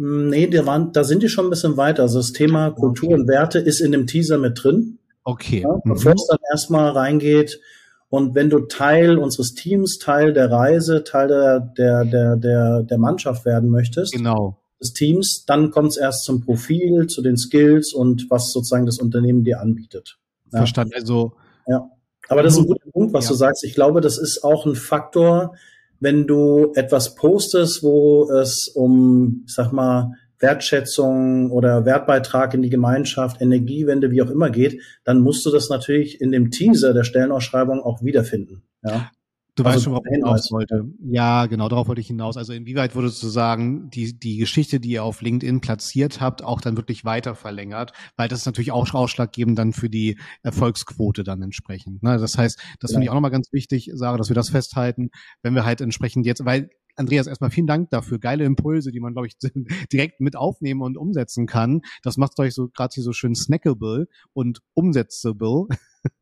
Hm, 0.00 0.30
nee, 0.30 0.46
da, 0.46 0.64
waren, 0.64 0.92
da 0.92 1.04
sind 1.04 1.22
die 1.22 1.28
schon 1.28 1.46
ein 1.46 1.50
bisschen 1.50 1.76
weiter. 1.76 2.02
Also 2.02 2.18
das 2.18 2.32
Thema 2.32 2.70
Kultur 2.70 3.10
und 3.10 3.28
Werte 3.28 3.58
ist 3.58 3.80
in 3.80 3.92
dem 3.92 4.06
Teaser 4.06 4.38
mit 4.38 4.62
drin. 4.62 4.98
Okay. 5.24 5.60
Ja, 5.60 5.74
mhm. 5.84 5.92
bevor 5.92 6.12
mhm. 6.12 6.16
es 6.16 6.26
dann 6.26 6.38
erstmal 6.50 6.90
reingeht. 6.92 7.60
Und 8.08 8.34
wenn 8.34 8.48
du 8.48 8.60
Teil 8.60 9.18
unseres 9.18 9.54
Teams, 9.54 9.98
Teil 9.98 10.32
der 10.32 10.50
Reise, 10.50 11.04
Teil 11.04 11.28
der, 11.28 11.60
der, 11.60 12.04
der, 12.06 12.36
der, 12.36 12.82
der 12.82 12.98
Mannschaft 12.98 13.44
werden 13.44 13.68
möchtest, 13.68 14.12
genau. 14.12 14.58
des 14.80 14.94
Teams, 14.94 15.44
dann 15.46 15.70
kommt 15.70 15.90
es 15.90 15.96
erst 15.98 16.24
zum 16.24 16.40
Profil, 16.40 17.06
zu 17.06 17.22
den 17.22 17.36
Skills 17.36 17.92
und 17.92 18.26
was 18.30 18.50
sozusagen 18.50 18.86
das 18.86 18.98
Unternehmen 18.98 19.44
dir 19.44 19.60
anbietet. 19.60 20.18
Ja. 20.50 20.60
Verstanden. 20.60 20.94
Also 20.96 21.34
ja. 21.68 21.88
Aber 22.28 22.42
das 22.42 22.54
ist 22.54 22.60
ein 22.60 22.66
guter 22.66 22.90
Punkt, 22.90 23.12
was 23.12 23.26
ja. 23.26 23.30
du 23.30 23.34
sagst. 23.36 23.64
Ich 23.64 23.74
glaube, 23.74 24.00
das 24.00 24.16
ist 24.16 24.42
auch 24.42 24.64
ein 24.64 24.76
Faktor, 24.76 25.54
wenn 26.00 26.26
du 26.26 26.72
etwas 26.74 27.14
postest, 27.14 27.82
wo 27.82 28.30
es 28.30 28.68
um, 28.74 29.44
ich 29.46 29.54
sag 29.54 29.72
mal, 29.72 30.12
Wertschätzung 30.38 31.50
oder 31.50 31.84
Wertbeitrag 31.84 32.54
in 32.54 32.62
die 32.62 32.70
Gemeinschaft, 32.70 33.40
Energiewende, 33.42 34.10
wie 34.10 34.22
auch 34.22 34.30
immer 34.30 34.50
geht, 34.50 34.80
dann 35.04 35.20
musst 35.20 35.44
du 35.44 35.50
das 35.50 35.68
natürlich 35.68 36.20
in 36.20 36.32
dem 36.32 36.50
Teaser 36.50 36.94
der 36.94 37.04
Stellenausschreibung 37.04 37.82
auch 37.82 38.02
wiederfinden. 38.02 38.62
Ja. 38.82 39.10
Du 39.54 39.64
also 39.64 39.74
weißt 39.74 39.84
schon, 39.84 39.92
worauf 39.92 40.04
ich 40.06 40.14
hinaus 40.16 40.52
wollte. 40.52 40.84
Ja, 41.02 41.46
genau, 41.46 41.68
darauf 41.68 41.88
wollte 41.88 42.00
ich 42.00 42.06
hinaus. 42.06 42.36
Also 42.36 42.52
inwieweit 42.52 42.94
wurde 42.94 43.08
sozusagen 43.08 43.90
die, 43.90 44.18
die 44.18 44.36
Geschichte, 44.36 44.80
die 44.80 44.90
ihr 44.90 45.04
auf 45.04 45.22
LinkedIn 45.22 45.60
platziert 45.60 46.20
habt, 46.20 46.42
auch 46.42 46.60
dann 46.60 46.76
wirklich 46.76 47.04
weiter 47.04 47.34
verlängert? 47.34 47.92
Weil 48.16 48.28
das 48.28 48.40
ist 48.40 48.46
natürlich 48.46 48.72
auch 48.72 48.92
ausschlaggebend 48.94 49.58
dann 49.58 49.72
für 49.72 49.90
die 49.90 50.18
Erfolgsquote 50.42 51.24
dann 51.24 51.42
entsprechend. 51.42 52.02
Ne? 52.02 52.18
Das 52.18 52.38
heißt, 52.38 52.58
das 52.80 52.90
ja. 52.90 52.94
finde 52.94 53.04
ich 53.04 53.10
auch 53.10 53.14
nochmal 53.14 53.30
ganz 53.30 53.52
wichtig, 53.52 53.90
Sarah, 53.94 54.16
dass 54.16 54.28
wir 54.28 54.34
das 54.34 54.50
festhalten, 54.50 55.10
wenn 55.42 55.54
wir 55.54 55.64
halt 55.64 55.80
entsprechend 55.80 56.26
jetzt, 56.26 56.44
weil 56.44 56.70
Andreas, 56.96 57.26
erstmal 57.26 57.50
vielen 57.50 57.66
Dank 57.66 57.90
dafür. 57.90 58.18
Geile 58.18 58.44
Impulse, 58.44 58.90
die 58.90 59.00
man, 59.00 59.14
glaube 59.14 59.26
ich, 59.26 59.36
direkt 59.92 60.20
mit 60.20 60.36
aufnehmen 60.36 60.82
und 60.82 60.98
umsetzen 60.98 61.46
kann. 61.46 61.80
Das 62.02 62.16
macht 62.16 62.38
euch 62.38 62.54
so 62.54 62.68
gerade 62.68 62.92
hier 62.94 63.02
so 63.02 63.12
schön 63.12 63.34
snackable 63.34 64.06
und 64.32 64.60
umsetzable. 64.74 65.66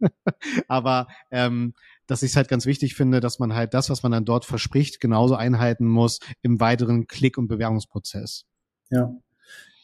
Aber 0.68 1.08
ähm, 1.30 1.74
dass 2.06 2.22
ich 2.22 2.30
es 2.30 2.36
halt 2.36 2.48
ganz 2.48 2.66
wichtig 2.66 2.94
finde, 2.94 3.20
dass 3.20 3.38
man 3.38 3.54
halt 3.54 3.74
das, 3.74 3.90
was 3.90 4.02
man 4.02 4.12
dann 4.12 4.24
dort 4.24 4.44
verspricht, 4.44 5.00
genauso 5.00 5.34
einhalten 5.34 5.86
muss 5.86 6.20
im 6.42 6.60
weiteren 6.60 7.06
Klick- 7.06 7.38
und 7.38 7.48
Bewerbungsprozess. 7.48 8.44
Ja. 8.90 9.12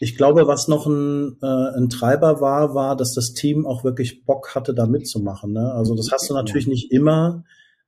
Ich 0.00 0.16
glaube, 0.16 0.46
was 0.46 0.68
noch 0.68 0.86
ein, 0.86 1.38
äh, 1.40 1.76
ein 1.78 1.88
Treiber 1.88 2.40
war, 2.40 2.74
war, 2.74 2.96
dass 2.96 3.14
das 3.14 3.32
Team 3.32 3.66
auch 3.66 3.84
wirklich 3.84 4.24
Bock 4.24 4.54
hatte, 4.54 4.74
da 4.74 4.86
mitzumachen. 4.86 5.52
Ne? 5.52 5.72
Also 5.72 5.94
das 5.94 6.10
hast 6.12 6.28
du 6.28 6.34
natürlich 6.34 6.66
nicht 6.66 6.90
immer 6.90 7.44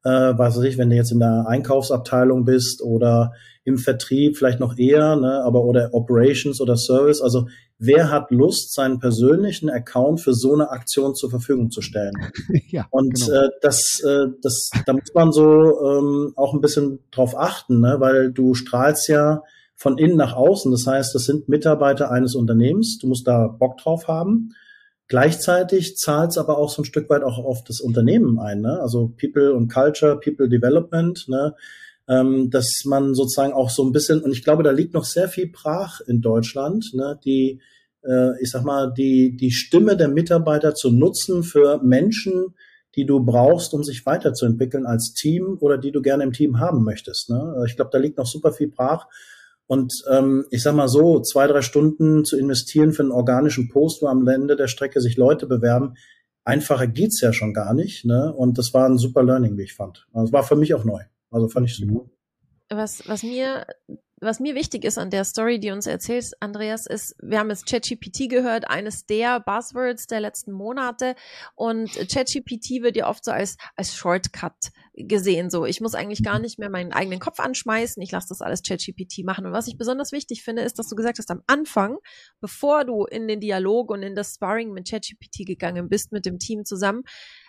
äh, 0.06 0.38
was 0.38 0.56
weiß 0.56 0.64
ich, 0.64 0.78
wenn 0.78 0.90
du 0.90 0.96
jetzt 0.96 1.10
in 1.10 1.18
der 1.18 1.46
Einkaufsabteilung 1.48 2.44
bist 2.44 2.80
oder 2.80 3.32
im 3.64 3.76
Vertrieb 3.76 4.36
vielleicht 4.36 4.60
noch 4.60 4.78
eher, 4.78 5.16
ne, 5.16 5.42
aber 5.42 5.64
oder 5.64 5.92
Operations 5.92 6.60
oder 6.60 6.76
Service. 6.76 7.20
Also 7.20 7.48
wer 7.78 8.12
hat 8.12 8.30
Lust, 8.30 8.72
seinen 8.72 9.00
persönlichen 9.00 9.68
Account 9.68 10.20
für 10.20 10.32
so 10.32 10.54
eine 10.54 10.70
Aktion 10.70 11.16
zur 11.16 11.30
Verfügung 11.30 11.72
zu 11.72 11.82
stellen? 11.82 12.14
ja, 12.68 12.86
und 12.90 13.14
genau. 13.14 13.40
äh, 13.40 13.48
das, 13.62 14.00
äh, 14.06 14.26
das, 14.40 14.70
da 14.86 14.92
muss 14.92 15.12
man 15.12 15.32
so 15.32 15.80
ähm, 15.82 16.32
auch 16.36 16.54
ein 16.54 16.60
bisschen 16.60 17.00
drauf 17.10 17.36
achten, 17.36 17.80
ne, 17.80 17.96
weil 17.98 18.30
du 18.30 18.54
strahlst 18.54 19.08
ja 19.08 19.42
von 19.74 19.98
innen 19.98 20.16
nach 20.16 20.34
außen. 20.34 20.70
Das 20.70 20.86
heißt, 20.86 21.16
das 21.16 21.24
sind 21.24 21.48
Mitarbeiter 21.48 22.12
eines 22.12 22.36
Unternehmens. 22.36 22.98
Du 22.98 23.08
musst 23.08 23.26
da 23.26 23.48
Bock 23.48 23.78
drauf 23.78 24.06
haben. 24.06 24.50
Gleichzeitig 25.08 25.96
zahlt 25.96 26.30
es 26.30 26.38
aber 26.38 26.58
auch 26.58 26.70
so 26.70 26.82
ein 26.82 26.84
Stück 26.84 27.08
weit 27.08 27.22
auch 27.22 27.38
auf 27.38 27.62
das 27.62 27.80
Unternehmen 27.80 28.40
ein, 28.40 28.60
ne? 28.60 28.80
also 28.80 29.12
People 29.20 29.54
und 29.54 29.72
Culture, 29.72 30.18
People 30.18 30.48
Development, 30.48 31.28
ne? 31.28 31.54
ähm, 32.08 32.50
dass 32.50 32.82
man 32.84 33.14
sozusagen 33.14 33.52
auch 33.52 33.70
so 33.70 33.84
ein 33.84 33.92
bisschen, 33.92 34.20
und 34.22 34.32
ich 34.32 34.42
glaube, 34.42 34.64
da 34.64 34.72
liegt 34.72 34.94
noch 34.94 35.04
sehr 35.04 35.28
viel 35.28 35.48
brach 35.48 36.00
in 36.00 36.22
Deutschland, 36.22 36.92
ne? 36.92 37.18
die, 37.24 37.60
äh, 38.02 38.40
ich 38.42 38.50
sag 38.50 38.64
mal, 38.64 38.92
die, 38.92 39.36
die 39.36 39.52
Stimme 39.52 39.96
der 39.96 40.08
Mitarbeiter 40.08 40.74
zu 40.74 40.90
nutzen 40.90 41.44
für 41.44 41.80
Menschen, 41.84 42.54
die 42.96 43.06
du 43.06 43.20
brauchst, 43.20 43.74
um 43.74 43.84
sich 43.84 44.06
weiterzuentwickeln 44.06 44.86
als 44.86 45.12
Team 45.12 45.58
oder 45.60 45.78
die 45.78 45.92
du 45.92 46.02
gerne 46.02 46.24
im 46.24 46.32
Team 46.32 46.58
haben 46.58 46.82
möchtest. 46.82 47.30
Ne? 47.30 47.64
Ich 47.66 47.76
glaube, 47.76 47.90
da 47.92 47.98
liegt 47.98 48.18
noch 48.18 48.26
super 48.26 48.52
viel 48.52 48.68
brach. 48.68 49.06
Und 49.66 49.92
ähm, 50.10 50.46
ich 50.50 50.62
sag 50.62 50.74
mal 50.74 50.88
so, 50.88 51.20
zwei, 51.20 51.46
drei 51.46 51.62
Stunden 51.62 52.24
zu 52.24 52.38
investieren 52.38 52.92
für 52.92 53.02
einen 53.02 53.12
organischen 53.12 53.68
Post, 53.68 54.02
wo 54.02 54.06
am 54.06 54.26
Ende 54.28 54.56
der 54.56 54.68
Strecke 54.68 55.00
sich 55.00 55.16
Leute 55.16 55.46
bewerben, 55.46 55.94
einfacher 56.44 56.86
geht's 56.86 57.20
ja 57.20 57.32
schon 57.32 57.52
gar 57.52 57.74
nicht. 57.74 58.04
Ne? 58.04 58.32
Und 58.32 58.58
das 58.58 58.72
war 58.72 58.88
ein 58.88 58.98
super 58.98 59.22
Learning, 59.22 59.56
wie 59.58 59.64
ich 59.64 59.74
fand. 59.74 60.06
Also 60.12 60.32
war 60.32 60.44
für 60.44 60.56
mich 60.56 60.74
auch 60.74 60.84
neu. 60.84 61.02
Also 61.30 61.48
fand 61.48 61.68
ich 61.68 61.76
super. 61.76 62.08
Was, 62.68 63.08
was 63.08 63.22
mir 63.22 63.66
was 64.20 64.40
mir 64.40 64.54
wichtig 64.54 64.84
ist 64.84 64.96
an 64.96 65.10
der 65.10 65.24
Story, 65.24 65.60
die 65.60 65.70
uns 65.70 65.86
erzählst, 65.86 66.40
Andreas, 66.40 66.86
ist, 66.86 67.14
wir 67.20 67.38
haben 67.38 67.50
jetzt 67.50 67.66
ChatGPT 67.66 68.30
gehört, 68.30 68.68
eines 68.68 69.04
der 69.04 69.40
Buzzwords 69.40 70.06
der 70.06 70.20
letzten 70.20 70.52
Monate. 70.52 71.14
Und 71.54 71.90
ChatGPT 71.92 72.82
wird 72.82 72.96
ja 72.96 73.08
oft 73.08 73.24
so 73.24 73.30
als, 73.30 73.56
als 73.76 73.94
Shortcut 73.94 74.70
gesehen. 74.94 75.50
So, 75.50 75.66
ich 75.66 75.82
muss 75.82 75.94
eigentlich 75.94 76.22
gar 76.22 76.38
nicht 76.38 76.58
mehr 76.58 76.70
meinen 76.70 76.92
eigenen 76.92 77.20
Kopf 77.20 77.40
anschmeißen. 77.40 78.02
Ich 78.02 78.10
lasse 78.10 78.28
das 78.30 78.40
alles 78.40 78.62
ChatGPT 78.62 79.24
machen. 79.24 79.44
Und 79.44 79.52
was 79.52 79.68
ich 79.68 79.76
besonders 79.76 80.12
wichtig 80.12 80.42
finde, 80.42 80.62
ist, 80.62 80.78
dass 80.78 80.88
du 80.88 80.96
gesagt 80.96 81.18
hast, 81.18 81.30
am 81.30 81.42
Anfang, 81.46 81.98
bevor 82.40 82.84
du 82.84 83.04
in 83.04 83.28
den 83.28 83.40
Dialog 83.40 83.90
und 83.90 84.02
in 84.02 84.14
das 84.14 84.34
Sparring 84.34 84.72
mit 84.72 84.88
ChatGPT 84.88 85.46
gegangen 85.46 85.88
bist, 85.90 86.12
mit 86.12 86.24
dem 86.24 86.38
Team 86.38 86.64
zusammen, 86.64 87.02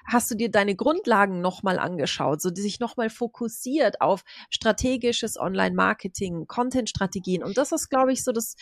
hast 0.08 0.32
du 0.32 0.36
dir 0.36 0.50
deine 0.50 0.76
Grundlagen 0.76 1.42
nochmal 1.42 1.80
angeschaut, 1.80 2.42
so 2.42 2.50
die 2.50 2.62
sich 2.62 2.80
nochmal 2.80 3.10
fokussiert 3.10 4.02
auf 4.02 4.24
strategisches 4.50 5.38
Online-Marketing, 5.38 6.48
Content-Strategien. 6.48 7.44
Und 7.44 7.58
das 7.58 7.72
ist, 7.72 7.90
glaube 7.90 8.14
ich, 8.14 8.24
so, 8.24 8.32
das 8.32 8.56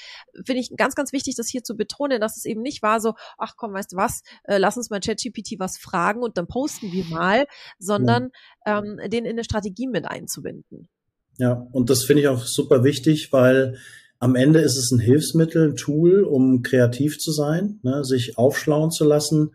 finde 0.44 0.62
ich 0.62 0.76
ganz, 0.76 0.96
ganz 0.96 1.14
wichtig, 1.14 1.36
das 1.36 1.48
hier 1.48 1.64
zu 1.64 1.76
betonen, 1.76 2.20
dass 2.20 2.38
es 2.38 2.46
eben 2.46 2.62
nicht 2.62 2.82
war 2.82 3.00
so, 3.00 3.14
ach 3.38 3.54
komm, 3.58 3.74
weißt 3.74 3.94
du 3.94 3.98
was, 3.98 4.22
äh, 4.44 4.58
lass 4.58 4.78
uns 4.78 4.90
mal 4.90 5.00
ChatGPT 5.00 5.60
was 5.60 5.78
fragen 5.78 6.24
und 6.24 6.38
dann 6.38 6.48
posten 6.48 6.92
wir 6.92 7.06
mal, 7.06 7.46
sondern 7.80 8.30
ja. 8.66 8.80
ähm, 8.80 8.98
den 9.10 9.26
in 9.26 9.32
eine 9.32 9.44
Strategie 9.44 9.88
mit 9.88 10.06
einzubinden. 10.06 10.90
Ja, 11.38 11.68
und 11.72 11.90
das 11.90 12.04
finde 12.06 12.22
ich 12.22 12.28
auch 12.28 12.44
super 12.46 12.84
wichtig, 12.84 13.32
weil 13.32 13.78
am 14.20 14.36
Ende 14.36 14.62
ist 14.62 14.78
es 14.78 14.92
ein 14.92 15.00
Hilfsmittel, 15.00 15.70
ein 15.70 15.76
Tool, 15.76 16.24
um 16.24 16.62
kreativ 16.64 17.20
zu 17.20 17.32
sein, 17.32 17.80
ne, 17.84 18.04
sich 18.04 18.38
aufschlauen 18.38 18.90
zu 18.90 19.04
lassen, 19.04 19.52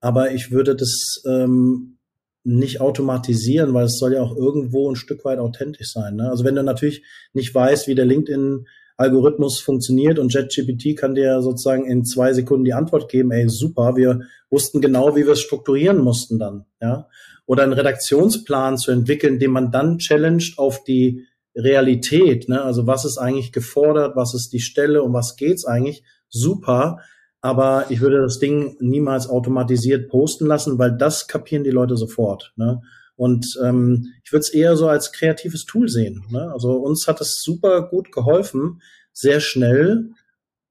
aber 0.00 0.32
ich 0.32 0.50
würde 0.50 0.76
das 0.76 1.22
ähm, 1.26 1.98
nicht 2.44 2.80
automatisieren, 2.80 3.74
weil 3.74 3.86
es 3.86 3.98
soll 3.98 4.14
ja 4.14 4.22
auch 4.22 4.34
irgendwo 4.34 4.90
ein 4.90 4.96
Stück 4.96 5.24
weit 5.24 5.38
authentisch 5.38 5.92
sein. 5.92 6.16
Ne? 6.16 6.30
Also 6.30 6.44
wenn 6.44 6.54
du 6.54 6.62
natürlich 6.62 7.04
nicht 7.32 7.54
weißt, 7.54 7.88
wie 7.88 7.94
der 7.94 8.06
LinkedIn 8.06 8.66
Algorithmus 8.96 9.60
funktioniert 9.60 10.18
und 10.18 10.34
JetGPT 10.34 10.98
kann 10.98 11.14
dir 11.14 11.40
sozusagen 11.40 11.86
in 11.86 12.04
zwei 12.04 12.32
Sekunden 12.32 12.64
die 12.64 12.72
Antwort 12.72 13.08
geben, 13.08 13.30
ey, 13.30 13.48
super, 13.48 13.96
wir 13.96 14.22
wussten 14.50 14.80
genau, 14.80 15.14
wie 15.14 15.24
wir 15.24 15.34
es 15.34 15.40
strukturieren 15.40 15.98
mussten 15.98 16.38
dann, 16.38 16.64
ja. 16.80 17.08
Oder 17.46 17.62
einen 17.62 17.74
Redaktionsplan 17.74 18.76
zu 18.76 18.90
entwickeln, 18.90 19.38
den 19.38 19.52
man 19.52 19.70
dann 19.70 19.98
challenged 19.98 20.58
auf 20.58 20.82
die 20.82 21.26
Realität, 21.54 22.48
ne? 22.48 22.62
Also 22.62 22.88
was 22.88 23.04
ist 23.04 23.18
eigentlich 23.18 23.52
gefordert, 23.52 24.16
was 24.16 24.34
ist 24.34 24.52
die 24.52 24.60
Stelle, 24.60 25.02
um 25.02 25.12
was 25.12 25.36
geht's 25.36 25.64
eigentlich? 25.64 26.02
Super 26.28 26.98
aber 27.40 27.86
ich 27.90 28.00
würde 28.00 28.20
das 28.20 28.38
Ding 28.38 28.76
niemals 28.80 29.28
automatisiert 29.28 30.08
posten 30.08 30.46
lassen, 30.46 30.78
weil 30.78 30.96
das 30.96 31.28
kapieren 31.28 31.64
die 31.64 31.70
Leute 31.70 31.96
sofort. 31.96 32.52
Ne? 32.56 32.82
Und 33.16 33.58
ähm, 33.64 34.12
ich 34.24 34.32
würde 34.32 34.40
es 34.40 34.50
eher 34.50 34.76
so 34.76 34.88
als 34.88 35.12
kreatives 35.12 35.64
Tool 35.64 35.88
sehen. 35.88 36.24
Ne? 36.30 36.50
Also 36.52 36.72
uns 36.74 37.06
hat 37.06 37.20
es 37.20 37.42
super 37.42 37.88
gut 37.88 38.12
geholfen, 38.12 38.80
sehr 39.12 39.40
schnell 39.40 40.10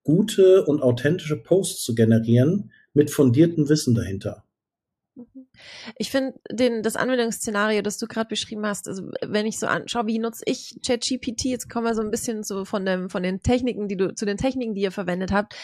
gute 0.03 0.65
und 0.65 0.81
authentische 0.81 1.35
Posts 1.37 1.83
zu 1.83 1.95
generieren 1.95 2.71
mit 2.93 3.11
fundiertem 3.11 3.69
Wissen 3.69 3.95
dahinter. 3.95 4.43
Mhm. 5.15 5.47
Ich 5.97 6.11
finde 6.11 6.35
das 6.81 6.95
Anwendungsszenario, 6.95 7.81
das 7.81 7.97
du 7.97 8.07
gerade 8.07 8.29
beschrieben 8.29 8.65
hast, 8.65 8.87
also 8.87 9.09
wenn 9.25 9.45
ich 9.45 9.59
so 9.59 9.67
anschaue, 9.67 10.05
wie 10.05 10.19
nutze 10.19 10.43
ich 10.45 10.79
ChatGPT, 10.85 11.45
jetzt 11.45 11.69
kommen 11.69 11.85
wir 11.85 11.95
so 11.95 12.01
ein 12.01 12.11
bisschen 12.11 12.43
so 12.43 12.63
von 12.63 12.85
dem, 12.85 13.09
von 13.09 13.23
den 13.23 13.41
Techniken, 13.41 13.87
die 13.87 13.97
du, 13.97 14.13
zu 14.13 14.25
den 14.25 14.37
Techniken, 14.37 14.75
die 14.75 14.81
ihr 14.81 14.91
verwendet 14.91 15.31
habt 15.31 15.55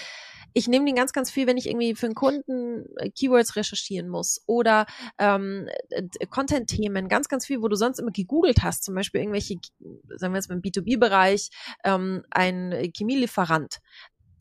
ich 0.54 0.68
nehme 0.68 0.86
den 0.86 0.96
ganz, 0.96 1.13
ganz 1.13 1.32
viel, 1.32 1.48
wenn 1.48 1.58
ich 1.58 1.68
irgendwie 1.68 1.96
für 1.96 2.08
einen 2.08 2.16
Kunden 2.16 2.86
äh, 2.98 3.10
Keywords 3.10 3.56
recherchieren 3.56 4.10
muss 4.10 4.42
oder 4.46 4.86
ähm, 5.20 5.68
Content-Themen, 6.30 7.08
ganz, 7.08 7.28
ganz 7.28 7.46
viel, 7.46 7.62
wo 7.62 7.68
du 7.68 7.76
sonst 7.76 8.00
immer 8.00 8.12
gegoogelt 8.12 8.63
hast, 8.63 8.84
zum 8.84 8.96
Beispiel 8.96 9.22
irgendwelche, 9.22 9.56
sagen 10.16 10.34
wir 10.34 10.38
jetzt 10.38 10.50
mal 10.50 10.56
im 10.56 10.62
B2B-Bereich, 10.62 11.50
ähm, 11.84 12.24
ein 12.32 12.92
Chemielieferant 12.96 13.80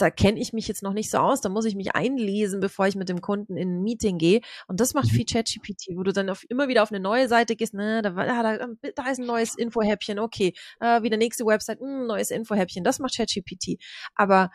da 0.03 0.11
kenne 0.11 0.41
ich 0.41 0.53
mich 0.53 0.67
jetzt 0.67 0.83
noch 0.83 0.95
nicht 0.95 1.11
so 1.11 1.19
aus, 1.19 1.41
da 1.41 1.49
muss 1.49 1.65
ich 1.65 1.77
mich 1.77 1.95
einlesen, 1.95 2.59
bevor 2.59 2.89
ich 2.89 2.97
mit 2.97 3.09
dem 3.09 3.21
Kunden 3.21 3.57
in 3.57 3.77
ein 3.77 3.83
Meeting 3.83 4.19
gehe. 4.19 4.41
Und 4.67 4.81
das 4.81 4.95
macht 4.95 5.13
mhm. 5.13 5.17
viel 5.17 5.25
ChatGPT, 5.27 5.91
wo 5.95 6.03
du 6.03 6.13
dann 6.13 6.29
auf, 6.29 6.45
immer 6.49 6.67
wieder 6.67 6.83
auf 6.83 6.91
eine 6.91 6.99
neue 6.99 7.29
Seite 7.29 7.55
gehst, 7.55 7.73
ne, 7.73 8.03
da, 8.03 8.11
da, 8.11 8.67
da 8.97 9.11
ist 9.11 9.21
ein 9.21 9.27
neues 9.27 9.55
Infohäppchen, 9.57 10.19
okay, 10.19 10.55
äh, 10.81 11.03
wieder 11.03 11.17
nächste 11.17 11.45
Website, 11.45 11.81
mh, 11.81 11.87
hm, 11.87 12.07
neues 12.07 12.33
Infohäppchen, 12.33 12.83
das 12.83 12.99
macht 12.99 13.17
ChatGPT. 13.17 13.81
Aber 14.17 14.51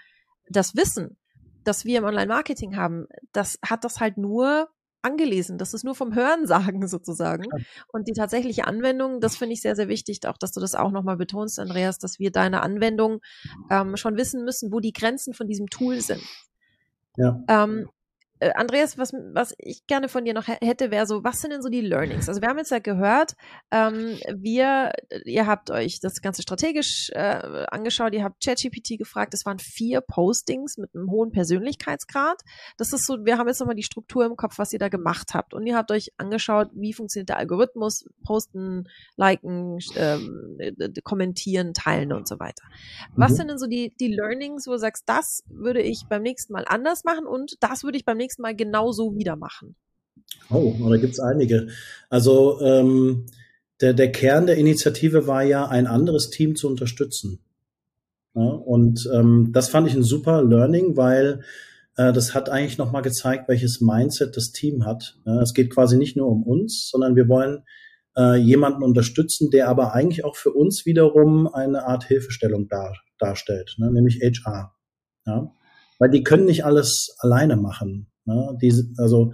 das 0.49 0.75
Wissen, 0.75 1.17
das 1.67 1.85
wir 1.85 1.99
im 1.99 2.05
Online-Marketing 2.05 2.75
haben, 2.75 3.07
das 3.31 3.59
hat 3.63 3.83
das 3.83 3.99
halt 3.99 4.17
nur 4.17 4.69
angelesen. 5.01 5.57
Das 5.57 5.73
ist 5.73 5.83
nur 5.83 5.95
vom 5.95 6.15
Hörensagen 6.15 6.87
sozusagen. 6.87 7.45
Und 7.91 8.07
die 8.07 8.13
tatsächliche 8.13 8.65
Anwendung, 8.65 9.19
das 9.19 9.37
finde 9.37 9.53
ich 9.53 9.61
sehr, 9.61 9.75
sehr 9.75 9.87
wichtig, 9.87 10.19
auch 10.27 10.37
dass 10.37 10.51
du 10.51 10.59
das 10.59 10.75
auch 10.75 10.91
nochmal 10.91 11.17
betonst, 11.17 11.59
Andreas, 11.59 11.99
dass 11.99 12.19
wir 12.19 12.31
deine 12.31 12.61
Anwendung 12.61 13.19
ähm, 13.69 13.97
schon 13.97 14.17
wissen 14.17 14.43
müssen, 14.43 14.71
wo 14.71 14.79
die 14.79 14.93
Grenzen 14.93 15.33
von 15.33 15.47
diesem 15.47 15.67
Tool 15.67 16.01
sind. 16.01 16.23
Ja. 17.15 17.39
Ähm, 17.47 17.89
äh, 18.39 18.51
Andreas, 18.53 18.97
was, 18.97 19.13
was 19.33 19.53
ich 19.57 19.85
gerne 19.87 20.09
von 20.09 20.25
dir 20.25 20.33
noch 20.33 20.47
hätte, 20.47 20.91
wäre 20.91 21.05
so, 21.05 21.23
was 21.23 21.41
sind 21.41 21.51
denn 21.51 21.61
so 21.61 21.69
die 21.69 21.81
Learnings? 21.81 22.29
Also 22.29 22.41
wir 22.41 22.49
haben 22.49 22.57
jetzt 22.57 22.71
ja 22.71 22.79
gehört, 22.79 23.33
ähm, 23.71 24.17
wir, 24.35 24.91
ihr 25.25 25.47
habt 25.47 25.71
euch 25.71 25.99
das 25.99 26.21
Ganze 26.21 26.41
strategisch 26.41 27.09
äh, 27.13 27.65
angeschaut, 27.71 28.13
ihr 28.13 28.23
habt 28.23 28.43
ChatGPT 28.43 28.97
gefragt, 28.97 29.33
es 29.33 29.45
waren 29.45 29.59
vier 29.59 30.01
Postings 30.01 30.77
mit 30.77 30.93
einem 30.93 31.09
hohen 31.09 31.31
Persönlichkeitsgrad. 31.31 32.41
Das 32.77 32.93
ist 32.93 33.05
so, 33.05 33.25
wir 33.25 33.37
haben 33.37 33.47
jetzt 33.47 33.59
nochmal 33.59 33.75
die 33.75 33.83
Struktur 33.83 34.25
im 34.25 34.35
Kopf, 34.35 34.57
was 34.57 34.73
ihr 34.73 34.79
da 34.79 34.89
gemacht 34.89 35.33
habt. 35.33 35.53
Und 35.53 35.65
ihr 35.65 35.75
habt 35.75 35.91
euch 35.91 36.11
angeschaut, 36.17 36.69
wie 36.73 36.93
funktioniert 36.93 37.29
der 37.29 37.37
Algorithmus, 37.37 38.05
posten, 38.23 38.87
liken, 39.15 39.79
ähm, 39.95 40.57
kommentieren, 41.03 41.73
teilen 41.73 42.13
und 42.13 42.27
so 42.27 42.39
weiter. 42.39 42.63
Was 43.15 43.31
mhm. 43.31 43.35
sind 43.35 43.47
denn 43.49 43.57
so 43.57 43.67
die, 43.67 43.93
die 43.99 44.13
Learnings, 44.13 44.67
wo 44.67 44.71
du 44.71 44.79
sagst, 44.79 45.03
das 45.07 45.43
würde 45.49 45.81
ich 45.81 46.05
beim 46.09 46.21
nächsten 46.21 46.53
Mal 46.53 46.65
anders 46.67 47.03
machen 47.03 47.25
und 47.25 47.55
das 47.61 47.83
würde 47.83 47.97
ich 47.97 48.05
beim 48.05 48.17
nächsten 48.17 48.26
nächsten 48.27 48.41
Mal 48.41 48.55
genauso 48.55 49.15
wieder 49.15 49.35
machen? 49.37 49.75
Oh, 50.49 50.75
da 50.89 50.97
gibt 50.97 51.13
es 51.13 51.19
einige. 51.19 51.67
Also 52.09 52.59
ähm, 52.61 53.25
der, 53.79 53.93
der 53.93 54.11
Kern 54.11 54.47
der 54.47 54.57
Initiative 54.57 55.27
war 55.27 55.43
ja, 55.43 55.67
ein 55.67 55.87
anderes 55.87 56.29
Team 56.29 56.55
zu 56.55 56.67
unterstützen. 56.67 57.39
Ja, 58.35 58.43
und 58.43 59.09
ähm, 59.13 59.51
das 59.53 59.69
fand 59.69 59.87
ich 59.87 59.95
ein 59.95 60.03
super 60.03 60.43
Learning, 60.43 60.97
weil 60.97 61.41
äh, 61.95 62.11
das 62.11 62.33
hat 62.33 62.49
eigentlich 62.49 62.77
nochmal 62.77 63.01
gezeigt, 63.01 63.47
welches 63.47 63.81
Mindset 63.81 64.35
das 64.35 64.51
Team 64.51 64.85
hat. 64.85 65.17
Ja, 65.25 65.41
es 65.41 65.53
geht 65.53 65.73
quasi 65.73 65.97
nicht 65.97 66.17
nur 66.17 66.27
um 66.27 66.43
uns, 66.43 66.89
sondern 66.89 67.15
wir 67.15 67.29
wollen 67.29 67.63
äh, 68.17 68.35
jemanden 68.35 68.83
unterstützen, 68.83 69.51
der 69.51 69.69
aber 69.69 69.93
eigentlich 69.93 70.25
auch 70.25 70.35
für 70.35 70.51
uns 70.51 70.85
wiederum 70.85 71.47
eine 71.47 71.85
Art 71.85 72.03
Hilfestellung 72.03 72.67
dar, 72.67 72.93
darstellt, 73.19 73.75
ne, 73.77 73.91
nämlich 73.91 74.19
HR. 74.21 74.73
Ja? 75.25 75.51
Weil 75.99 76.09
die 76.09 76.23
können 76.23 76.45
nicht 76.45 76.65
alles 76.65 77.15
alleine 77.19 77.55
machen. 77.55 78.07
Ne? 78.27 78.57
Die, 78.61 78.73
also 78.97 79.31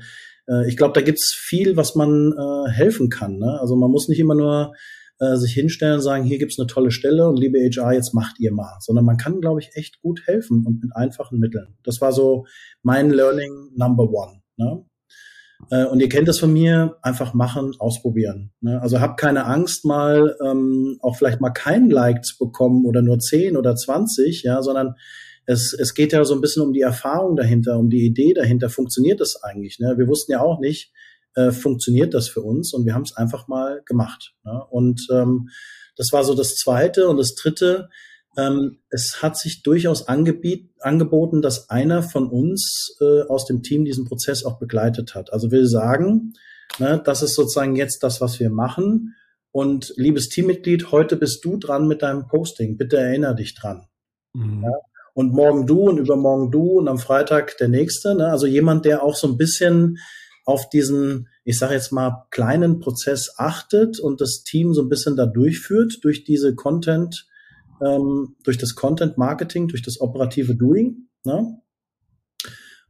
äh, 0.48 0.68
ich 0.68 0.78
glaube, 0.78 0.94
da 0.94 1.02
gibt's 1.02 1.34
viel, 1.36 1.76
was 1.76 1.96
man 1.96 2.32
äh, 2.32 2.72
helfen 2.72 3.10
kann. 3.10 3.38
Ne? 3.38 3.60
Also 3.60 3.76
man 3.76 3.92
muss 3.92 4.08
nicht 4.08 4.20
immer 4.20 4.36
nur 4.36 4.74
äh, 5.20 5.36
sich 5.36 5.54
hinstellen 5.54 5.96
und 5.96 6.02
sagen, 6.02 6.24
hier 6.24 6.38
gibt's 6.38 6.60
eine 6.60 6.68
tolle 6.68 6.92
Stelle 6.92 7.28
und 7.28 7.38
liebe 7.38 7.60
HR, 7.60 7.94
jetzt 7.94 8.14
macht 8.14 8.40
ihr 8.40 8.54
mal. 8.54 8.78
Sondern 8.80 9.06
man 9.06 9.18
kann, 9.18 9.42
glaube 9.42 9.60
ich, 9.60 9.72
echt 9.74 10.02
gut 10.02 10.22
helfen 10.26 10.66
und 10.66 10.82
mit 10.82 10.96
einfachen 10.96 11.40
Mitteln. 11.40 11.78
Das 11.84 12.02
war 12.02 12.14
so 12.14 12.46
mein 12.82 13.10
Learning 13.10 13.72
Number 13.76 14.10
One. 14.10 14.42
Ne? 14.58 14.86
Äh, 15.70 15.86
und 15.86 16.00
ihr 16.00 16.10
kennt 16.10 16.28
das 16.28 16.40
von 16.40 16.52
mir, 16.52 16.98
einfach 17.02 17.34
machen, 17.34 17.74
ausprobieren. 17.80 18.52
Ne? 18.62 18.82
Also 18.82 19.00
habt 19.00 19.20
keine 19.20 19.46
Angst, 19.46 19.86
mal 19.86 20.36
ähm, 20.46 20.98
auch 21.02 21.16
vielleicht 21.16 21.42
mal 21.42 21.52
keinen 21.52 21.90
Like 21.90 22.26
zu 22.26 22.38
bekommen 22.38 22.86
oder 22.86 23.02
nur 23.02 23.20
10 23.20 23.58
oder 23.58 23.76
20, 23.76 24.44
ja, 24.44 24.62
sondern 24.62 24.96
es, 25.46 25.74
es 25.74 25.94
geht 25.94 26.14
ja 26.14 26.24
so 26.24 26.34
ein 26.34 26.42
bisschen 26.42 26.64
um 26.64 26.74
die 26.74 26.82
Erfahrung 26.82 27.36
dahinter, 27.36 27.78
um 27.78 27.90
die 27.90 28.06
Idee 28.06 28.34
dahinter. 28.34 28.70
Funktioniert 28.70 29.20
das 29.20 29.42
eigentlich? 29.44 29.80
Ne? 29.80 29.96
Wir 29.98 30.08
wussten 30.08 30.32
ja 30.32 30.42
auch 30.42 30.60
nicht, 30.60 30.92
äh, 31.36 31.52
funktioniert 31.52 32.14
das 32.14 32.30
für 32.30 32.42
uns 32.42 32.74
und 32.74 32.86
wir 32.86 32.94
haben 32.94 33.04
es 33.04 33.16
einfach 33.16 33.48
mal 33.48 33.82
gemacht. 33.86 34.34
Ne? 34.44 34.64
Und 34.70 35.08
ähm, 35.12 35.50
das 35.96 36.12
war 36.12 36.24
so 36.24 36.34
das 36.34 36.56
Zweite. 36.56 37.08
Und 37.08 37.18
das 37.18 37.36
Dritte, 37.36 37.90
ähm, 38.38 38.80
es 38.90 39.22
hat 39.22 39.38
sich 39.38 39.64
durchaus 39.64 40.08
angeboten, 40.08 41.42
dass 41.42 41.70
einer 41.70 42.04
von 42.04 42.30
uns 42.30 42.96
äh, 43.02 43.22
aus 43.24 43.46
dem 43.46 43.64
Team 43.64 43.86
diesen 43.86 44.06
Prozess 44.06 44.44
auch 44.44 44.60
begleitet 44.60 45.16
hat. 45.16 45.34
Also 45.34 45.52
will 45.52 45.68
sagen, 45.68 46.34
ne, 46.80 47.02
das 47.04 47.22
ist 47.22 47.36
sozusagen 47.36 47.76
jetzt 47.76 48.04
das, 48.04 48.22
was 48.22 48.40
wir 48.40 48.50
machen. 48.50 49.16
Und 49.52 49.94
liebes 49.98 50.30
Teammitglied, 50.30 50.92
heute 50.92 51.16
bist 51.16 51.46
du 51.46 51.58
dran 51.58 51.88
mit 51.88 52.02
deinem 52.02 52.28
Posting. 52.28 52.78
Bitte 52.78 52.98
erinnere 52.98 53.36
dich 53.36 53.54
dran. 53.54 53.88
Mhm. 54.34 54.64
Ja? 54.64 54.72
Und 55.14 55.34
morgen 55.34 55.68
du 55.68 55.82
und 55.90 55.98
übermorgen 55.98 56.52
du 56.52 56.80
und 56.80 56.88
am 56.88 56.98
Freitag 56.98 57.58
der 57.58 57.68
nächste. 57.68 58.16
Ne? 58.16 58.28
Also 58.28 58.48
jemand, 58.48 58.86
der 58.86 59.04
auch 59.04 59.16
so 59.16 59.28
ein 59.28 59.38
bisschen 59.38 60.00
auf 60.46 60.70
diesen, 60.70 61.30
ich 61.44 61.58
sage 61.58 61.76
jetzt 61.76 61.92
mal, 61.92 62.26
kleinen 62.32 62.80
Prozess 62.80 63.36
achtet 63.38 64.00
und 64.00 64.22
das 64.22 64.44
Team 64.44 64.74
so 64.74 64.82
ein 64.82 64.90
bisschen 64.90 65.16
da 65.16 65.26
durchführt 65.26 66.00
durch 66.04 66.24
diese 66.24 66.56
Content- 66.56 67.28
ähm, 67.84 68.36
durch 68.44 68.58
das 68.58 68.76
Content 68.76 69.18
Marketing, 69.18 69.68
durch 69.68 69.82
das 69.82 70.00
operative 70.00 70.56
Doing. 70.56 71.08
Ne? 71.24 71.60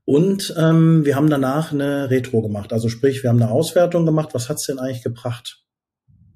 Und 0.06 0.54
ähm, 0.58 1.06
wir 1.06 1.16
haben 1.16 1.30
danach 1.30 1.72
eine 1.72 2.10
Retro 2.10 2.42
gemacht. 2.42 2.74
Also 2.74 2.90
sprich, 2.90 3.24
wir 3.24 3.30
haben 3.30 3.42
eine 3.42 3.52
Auswertung 3.52 4.06
gemacht, 4.06 4.30
was 4.34 4.50
hat's 4.50 4.66
denn 4.66 4.80
eigentlich 4.80 5.04
gebracht? 5.04 5.64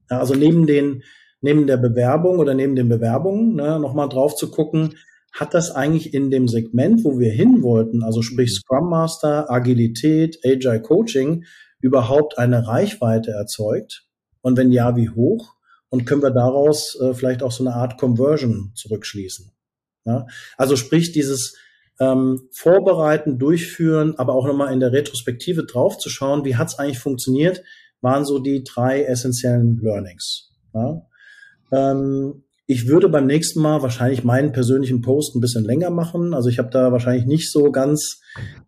Ja, 0.10 0.20
also 0.20 0.36
neben 0.36 0.68
den, 0.68 1.04
neben 1.42 1.68
der 1.68 1.78
Bewerbung 1.78 2.40
oder 2.40 2.54
neben 2.54 2.76
den 2.76 2.88
Bewerbungen, 2.88 3.56
ne, 3.56 3.80
nochmal 3.80 4.08
drauf 4.08 4.36
zu 4.36 4.50
gucken, 4.50 4.96
hat 5.34 5.54
das 5.54 5.72
eigentlich 5.72 6.14
in 6.14 6.32
dem 6.32 6.48
Segment, 6.48 7.04
wo 7.04 7.20
wir 7.20 7.32
hin 7.32 7.62
wollten, 7.62 8.04
also 8.04 8.22
sprich 8.22 8.54
Scrum 8.54 8.90
Master, 8.90 9.52
Agilität, 9.52 10.40
Agile 10.44 10.82
Coaching, 10.82 11.46
überhaupt 11.80 12.38
eine 12.38 12.68
Reichweite 12.68 13.32
erzeugt? 13.32 14.06
Und 14.42 14.58
wenn 14.58 14.72
ja, 14.72 14.96
wie 14.96 15.10
hoch? 15.10 15.58
und 15.90 16.06
können 16.06 16.22
wir 16.22 16.32
daraus 16.32 17.00
äh, 17.00 17.14
vielleicht 17.14 17.44
auch 17.44 17.52
so 17.52 17.64
eine 17.64 17.76
Art 17.76 17.98
Conversion 17.98 18.72
zurückschließen. 18.76 19.52
Ja? 20.06 20.28
Also 20.58 20.76
sprich 20.76 21.12
dieses 21.12 21.56
ähm, 22.00 22.48
Vorbereiten, 22.52 23.40
Durchführen, 23.40 24.16
aber 24.18 24.36
auch 24.36 24.46
nochmal 24.46 24.74
in 24.74 24.80
der 24.80 24.92
Retrospektive 24.92 25.66
draufzuschauen, 25.66 26.46
wie 26.46 26.56
hat's 26.56 26.78
eigentlich 26.78 27.00
funktioniert, 27.00 27.64
waren 28.02 28.26
so 28.26 28.40
die 28.40 28.64
drei 28.64 29.04
essentiellen 29.04 29.80
Learnings. 29.82 30.52
Ja? 30.74 31.08
Ähm, 31.72 32.44
ich 32.70 32.88
würde 32.88 33.08
beim 33.08 33.26
nächsten 33.26 33.62
Mal 33.62 33.82
wahrscheinlich 33.82 34.26
meinen 34.26 34.52
persönlichen 34.52 35.02
Post 35.02 35.36
ein 35.36 35.40
bisschen 35.40 35.64
länger 35.64 35.90
machen. 35.90 36.34
Also 36.34 36.50
ich 36.50 36.60
habe 36.60 36.70
da 36.70 36.92
wahrscheinlich 36.92 37.26
nicht 37.26 37.50
so 37.50 37.72
ganz 37.72 38.20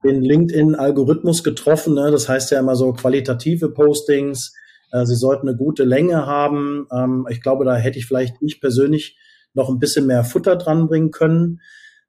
den 0.06 0.22
LinkedIn-Algorithmus 0.22 1.44
getroffen. 1.44 1.96
Ne? 1.96 2.10
Das 2.10 2.30
heißt 2.30 2.50
ja 2.52 2.60
immer 2.60 2.78
so 2.78 2.94
qualitative 2.94 3.72
Postings, 3.72 4.54
äh, 4.94 5.06
sie 5.06 5.18
sollten 5.18 5.50
eine 5.50 5.58
gute 5.58 5.84
Länge 5.84 6.26
haben. 6.26 6.88
Ähm, 6.94 7.28
ich 7.30 7.42
glaube, 7.42 7.66
da 7.66 7.76
hätte 7.76 8.00
ich 8.00 8.06
vielleicht 8.06 8.36
ich 8.40 8.62
persönlich 8.62 9.18
noch 9.54 9.68
ein 9.68 9.80
bisschen 9.80 10.08
mehr 10.08 10.24
Futter 10.24 10.56
dran 10.56 10.88
bringen 10.88 11.12
können. 11.12 11.60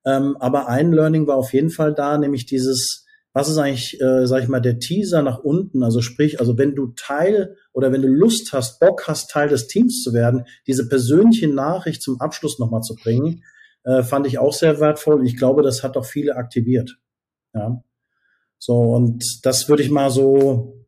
Ähm, 0.06 0.36
aber 0.38 0.68
ein 0.68 0.92
Learning 0.92 1.26
war 1.26 1.36
auf 1.36 1.52
jeden 1.52 1.70
Fall 1.70 1.92
da, 1.92 2.16
nämlich 2.18 2.46
dieses, 2.46 3.04
was 3.32 3.48
ist 3.48 3.58
eigentlich, 3.58 4.00
äh, 4.00 4.26
sag 4.26 4.42
ich 4.42 4.48
mal, 4.48 4.60
der 4.60 4.78
Teaser 4.78 5.22
nach 5.22 5.38
unten? 5.38 5.82
Also 5.82 6.00
sprich, 6.00 6.40
also 6.40 6.58
wenn 6.58 6.74
du 6.74 6.92
Teil 6.96 7.56
oder 7.72 7.92
wenn 7.92 8.02
du 8.02 8.08
Lust 8.08 8.52
hast, 8.52 8.80
Bock 8.80 9.06
hast, 9.06 9.30
Teil 9.30 9.48
des 9.48 9.68
Teams 9.68 10.02
zu 10.02 10.12
werden, 10.12 10.46
diese 10.66 10.88
persönliche 10.88 11.48
Nachricht 11.48 12.02
zum 12.02 12.20
Abschluss 12.20 12.58
nochmal 12.58 12.82
zu 12.82 12.96
bringen, 12.96 13.44
äh, 13.84 14.02
fand 14.02 14.26
ich 14.26 14.38
auch 14.38 14.52
sehr 14.52 14.80
wertvoll. 14.80 15.20
Und 15.20 15.26
ich 15.26 15.36
glaube, 15.36 15.62
das 15.62 15.82
hat 15.82 15.96
auch 15.96 16.04
viele 16.04 16.36
aktiviert. 16.36 16.98
Ja. 17.54 17.82
So, 18.58 18.74
und 18.74 19.24
das 19.44 19.68
würde 19.68 19.82
ich 19.82 19.90
mal 19.90 20.10
so 20.10 20.86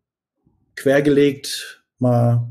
quergelegt 0.75 1.85
mal 1.99 2.51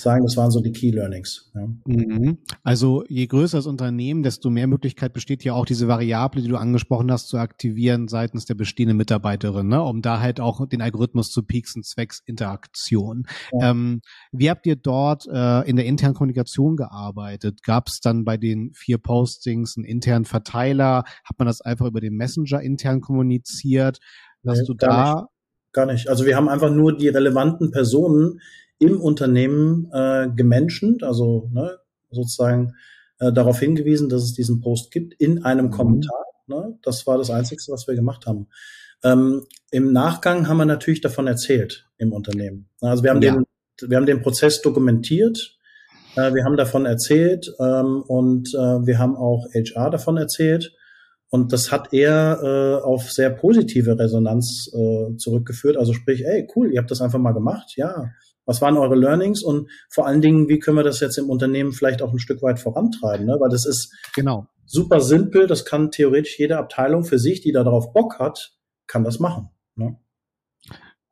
sagen, 0.00 0.24
das 0.24 0.36
waren 0.36 0.50
so 0.50 0.60
die 0.60 0.72
Key 0.72 0.90
Learnings. 0.90 1.50
Ja. 1.54 1.68
Mhm. 1.86 2.38
Also 2.62 3.04
je 3.08 3.26
größer 3.26 3.58
das 3.58 3.66
Unternehmen, 3.66 4.22
desto 4.22 4.50
mehr 4.50 4.66
Möglichkeit 4.66 5.12
besteht 5.12 5.44
ja 5.44 5.54
auch 5.54 5.66
diese 5.66 5.88
Variable, 5.88 6.42
die 6.42 6.48
du 6.48 6.56
angesprochen 6.56 7.10
hast, 7.10 7.28
zu 7.28 7.38
aktivieren 7.38 8.08
seitens 8.08 8.44
der 8.44 8.54
bestehenden 8.54 8.96
Mitarbeiterin, 8.96 9.68
ne? 9.68 9.82
um 9.82 10.02
da 10.02 10.20
halt 10.20 10.40
auch 10.40 10.66
den 10.66 10.82
Algorithmus 10.82 11.30
zu 11.30 11.42
pieksen, 11.42 11.82
zwecks 11.82 12.22
Interaktion. 12.26 13.26
Ja. 13.52 13.70
Ähm, 13.70 14.00
wie 14.32 14.50
habt 14.50 14.66
ihr 14.66 14.76
dort 14.76 15.26
äh, 15.26 15.68
in 15.68 15.76
der 15.76 15.86
internen 15.86 16.14
Kommunikation 16.14 16.76
gearbeitet? 16.76 17.62
Gab 17.62 17.88
es 17.88 18.00
dann 18.00 18.24
bei 18.24 18.36
den 18.36 18.72
vier 18.74 18.98
Postings 18.98 19.76
einen 19.76 19.84
internen 19.84 20.24
Verteiler? 20.24 21.04
Hat 21.24 21.38
man 21.38 21.46
das 21.46 21.60
einfach 21.60 21.86
über 21.86 22.00
den 22.00 22.14
Messenger 22.14 22.60
intern 22.60 23.00
kommuniziert? 23.00 23.98
Dass 24.42 24.60
nee, 24.60 24.64
du 24.66 24.74
da 24.74 25.14
nicht. 25.14 25.24
Gar 25.72 25.86
nicht. 25.86 26.08
Also 26.08 26.26
wir 26.26 26.36
haben 26.36 26.48
einfach 26.48 26.70
nur 26.70 26.96
die 26.96 27.08
relevanten 27.08 27.70
Personen 27.70 28.40
im 28.80 29.00
Unternehmen 29.00 29.88
äh, 29.92 30.28
gemenschent, 30.34 31.04
also 31.04 31.48
ne, 31.52 31.78
sozusagen 32.10 32.74
äh, 33.20 33.32
darauf 33.32 33.60
hingewiesen, 33.60 34.08
dass 34.08 34.22
es 34.22 34.34
diesen 34.34 34.60
Post 34.60 34.90
gibt, 34.90 35.14
in 35.20 35.44
einem 35.44 35.66
mhm. 35.66 35.70
Kommentar. 35.70 36.24
Ne? 36.48 36.78
Das 36.82 37.06
war 37.06 37.18
das 37.18 37.30
Einzige, 37.30 37.62
was 37.68 37.86
wir 37.86 37.94
gemacht 37.94 38.26
haben. 38.26 38.48
Ähm, 39.04 39.46
Im 39.70 39.92
Nachgang 39.92 40.48
haben 40.48 40.56
wir 40.56 40.64
natürlich 40.64 41.00
davon 41.00 41.26
erzählt 41.26 41.88
im 41.98 42.12
Unternehmen. 42.12 42.68
Also 42.80 43.02
wir 43.02 43.10
haben 43.10 43.22
ja. 43.22 43.34
den, 43.34 43.90
wir 43.90 43.96
haben 43.96 44.06
den 44.06 44.22
Prozess 44.22 44.60
dokumentiert, 44.62 45.58
äh, 46.16 46.34
wir 46.34 46.44
haben 46.44 46.56
davon 46.56 46.86
erzählt 46.86 47.54
ähm, 47.60 48.02
und 48.02 48.48
äh, 48.54 48.86
wir 48.86 48.98
haben 48.98 49.16
auch 49.16 49.46
HR 49.54 49.90
davon 49.90 50.16
erzählt. 50.16 50.74
Und 51.32 51.52
das 51.52 51.70
hat 51.70 51.92
eher 51.92 52.40
äh, 52.42 52.84
auf 52.84 53.12
sehr 53.12 53.30
positive 53.30 53.96
Resonanz 53.96 54.68
äh, 54.74 55.16
zurückgeführt. 55.16 55.76
Also 55.76 55.92
sprich, 55.92 56.26
ey, 56.26 56.48
cool, 56.56 56.72
ihr 56.72 56.80
habt 56.80 56.90
das 56.90 57.00
einfach 57.00 57.20
mal 57.20 57.32
gemacht, 57.32 57.76
ja. 57.76 58.10
Was 58.50 58.60
waren 58.60 58.76
eure 58.76 58.96
Learnings 58.96 59.44
und 59.44 59.70
vor 59.88 60.08
allen 60.08 60.20
Dingen, 60.20 60.48
wie 60.48 60.58
können 60.58 60.76
wir 60.76 60.82
das 60.82 60.98
jetzt 60.98 61.16
im 61.18 61.30
Unternehmen 61.30 61.70
vielleicht 61.70 62.02
auch 62.02 62.12
ein 62.12 62.18
Stück 62.18 62.42
weit 62.42 62.58
vorantreiben? 62.58 63.24
Ne? 63.24 63.36
Weil 63.38 63.48
das 63.48 63.64
ist 63.64 63.94
genau. 64.12 64.48
super 64.66 65.00
simpel, 65.00 65.46
das 65.46 65.64
kann 65.64 65.92
theoretisch 65.92 66.36
jede 66.36 66.58
Abteilung 66.58 67.04
für 67.04 67.20
sich, 67.20 67.42
die 67.42 67.52
da 67.52 67.62
drauf 67.62 67.92
Bock 67.92 68.18
hat, 68.18 68.56
kann 68.88 69.04
das 69.04 69.20
machen. 69.20 69.50
Ne? 69.76 70.00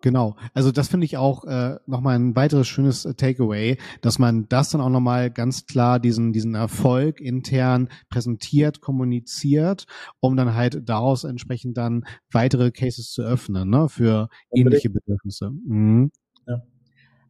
Genau, 0.03 0.35
also 0.53 0.73
das 0.73 0.89
finde 0.89 1.05
ich 1.05 1.17
auch 1.17 1.45
äh, 1.45 1.77
nochmal 1.87 2.17
ein 2.17 2.35
weiteres 2.35 2.67
schönes 2.67 3.05
äh, 3.05 3.15
Takeaway, 3.15 3.79
dass 4.01 4.19
man 4.19 4.49
das 4.49 4.71
dann 4.71 4.81
auch 4.81 4.91
nochmal 4.91 5.31
ganz 5.31 5.67
klar 5.67 6.01
diesen, 6.01 6.33
diesen 6.33 6.57
Erfolg 6.57 7.21
intern 7.21 7.89
präsentiert, 8.09 8.81
kommuniziert, 8.81 9.87
um 10.19 10.37
dann 10.37 10.57
halt 10.57 10.89
daraus 10.89 11.23
entsprechend 11.23 11.77
dann 11.77 12.05
weitere 12.33 12.73
Cases 12.73 13.13
zu 13.13 13.23
öffnen, 13.23 13.71
ne, 13.71 13.89
für 13.89 14.29
ähnliche 14.53 14.91
Bedürfnisse. 14.91 15.51
Mhm. 15.51 16.11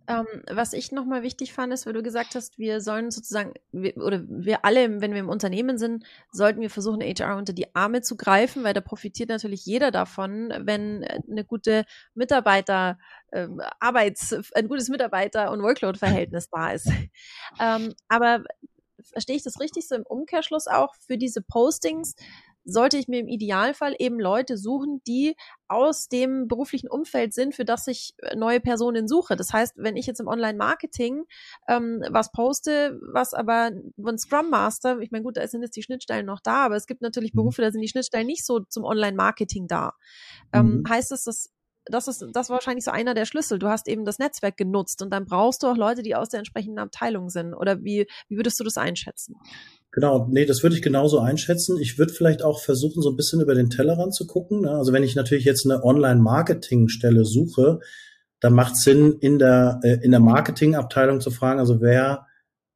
Ähm, 0.08 0.26
was 0.50 0.72
ich 0.72 0.90
nochmal 0.90 1.22
wichtig 1.22 1.52
fand, 1.52 1.70
ist, 1.70 1.84
weil 1.84 1.92
du 1.92 2.02
gesagt 2.02 2.34
hast, 2.34 2.58
wir 2.58 2.80
sollen 2.80 3.10
sozusagen, 3.10 3.52
wir, 3.72 3.94
oder 3.98 4.22
wir 4.26 4.64
alle, 4.64 5.02
wenn 5.02 5.12
wir 5.12 5.20
im 5.20 5.28
Unternehmen 5.28 5.76
sind, 5.76 6.04
sollten 6.32 6.62
wir 6.62 6.70
versuchen, 6.70 7.02
HR 7.02 7.36
unter 7.36 7.52
die 7.52 7.74
Arme 7.74 8.00
zu 8.00 8.16
greifen, 8.16 8.64
weil 8.64 8.72
da 8.72 8.80
profitiert 8.80 9.28
natürlich 9.28 9.66
jeder 9.66 9.90
davon, 9.90 10.50
wenn 10.60 11.04
eine 11.04 11.44
gute 11.44 11.84
Mitarbeiter, 12.14 12.98
äh, 13.32 13.48
Arbeits, 13.80 14.34
ein 14.54 14.68
gutes 14.68 14.88
Mitarbeiter- 14.88 15.50
und 15.50 15.62
Workload-Verhältnis 15.62 16.48
da 16.50 16.72
ist. 16.72 16.88
Ähm, 17.60 17.94
aber 18.08 18.44
verstehe 19.12 19.36
ich 19.36 19.42
das 19.42 19.60
richtig 19.60 19.88
so 19.88 19.94
im 19.94 20.04
Umkehrschluss 20.04 20.66
auch 20.66 20.94
für 20.94 21.18
diese 21.18 21.42
Postings? 21.42 22.14
Sollte 22.64 22.98
ich 22.98 23.08
mir 23.08 23.20
im 23.20 23.28
Idealfall 23.28 23.94
eben 23.98 24.20
Leute 24.20 24.58
suchen, 24.58 25.00
die 25.06 25.36
aus 25.68 26.08
dem 26.08 26.48
beruflichen 26.48 26.88
Umfeld 26.88 27.34
sind, 27.34 27.54
für 27.54 27.64
das 27.64 27.86
ich 27.86 28.14
äh, 28.18 28.36
neue 28.36 28.60
Personen 28.60 29.08
suche. 29.08 29.36
Das 29.36 29.52
heißt, 29.52 29.74
wenn 29.76 29.96
ich 29.96 30.06
jetzt 30.06 30.20
im 30.20 30.26
Online-Marketing 30.26 31.24
ähm, 31.68 32.02
was 32.10 32.32
poste, 32.32 32.98
was 33.12 33.34
aber 33.34 33.70
von 34.00 34.18
Scrum 34.18 34.50
Master, 34.50 34.98
ich 35.00 35.10
meine, 35.10 35.24
gut, 35.24 35.36
da 35.36 35.46
sind 35.46 35.62
jetzt 35.62 35.76
die 35.76 35.82
Schnittstellen 35.82 36.26
noch 36.26 36.40
da, 36.40 36.64
aber 36.64 36.76
es 36.76 36.86
gibt 36.86 37.02
natürlich 37.02 37.32
mhm. 37.34 37.38
Berufe, 37.38 37.62
da 37.62 37.70
sind 37.70 37.80
die 37.80 37.88
Schnittstellen 37.88 38.26
nicht 38.26 38.44
so 38.44 38.60
zum 38.60 38.84
Online-Marketing 38.84 39.66
da. 39.68 39.94
Ähm, 40.52 40.78
mhm. 40.78 40.88
Heißt 40.88 41.12
es, 41.12 41.24
dass 41.24 41.50
das 41.90 42.08
ist, 42.08 42.24
das 42.32 42.50
war 42.50 42.56
wahrscheinlich 42.56 42.84
so 42.84 42.90
einer 42.90 43.14
der 43.14 43.24
Schlüssel. 43.24 43.58
Du 43.58 43.68
hast 43.68 43.88
eben 43.88 44.04
das 44.04 44.18
Netzwerk 44.18 44.56
genutzt 44.56 45.02
und 45.02 45.10
dann 45.10 45.24
brauchst 45.24 45.62
du 45.62 45.68
auch 45.68 45.76
Leute, 45.76 46.02
die 46.02 46.14
aus 46.14 46.28
der 46.28 46.38
entsprechenden 46.38 46.78
Abteilung 46.78 47.30
sind. 47.30 47.54
Oder 47.54 47.82
wie, 47.82 48.06
wie 48.28 48.36
würdest 48.36 48.60
du 48.60 48.64
das 48.64 48.76
einschätzen? 48.76 49.36
Genau, 49.90 50.28
nee, 50.30 50.44
das 50.44 50.62
würde 50.62 50.76
ich 50.76 50.82
genauso 50.82 51.18
einschätzen. 51.18 51.78
Ich 51.78 51.98
würde 51.98 52.12
vielleicht 52.12 52.42
auch 52.42 52.60
versuchen, 52.60 53.02
so 53.02 53.10
ein 53.10 53.16
bisschen 53.16 53.40
über 53.40 53.54
den 53.54 53.70
Tellerrand 53.70 54.14
zu 54.14 54.26
gucken. 54.26 54.62
Ne? 54.62 54.70
Also 54.70 54.92
wenn 54.92 55.02
ich 55.02 55.16
natürlich 55.16 55.44
jetzt 55.44 55.64
eine 55.64 55.82
Online-Marketing-Stelle 55.82 57.24
suche, 57.24 57.80
dann 58.40 58.52
macht 58.52 58.74
es 58.74 58.82
Sinn, 58.82 59.16
in 59.20 59.38
der, 59.38 59.80
äh, 59.82 59.98
in 60.02 60.10
der 60.10 60.20
Marketing-Abteilung 60.20 61.20
zu 61.20 61.30
fragen, 61.30 61.58
also 61.58 61.80
wer 61.80 62.26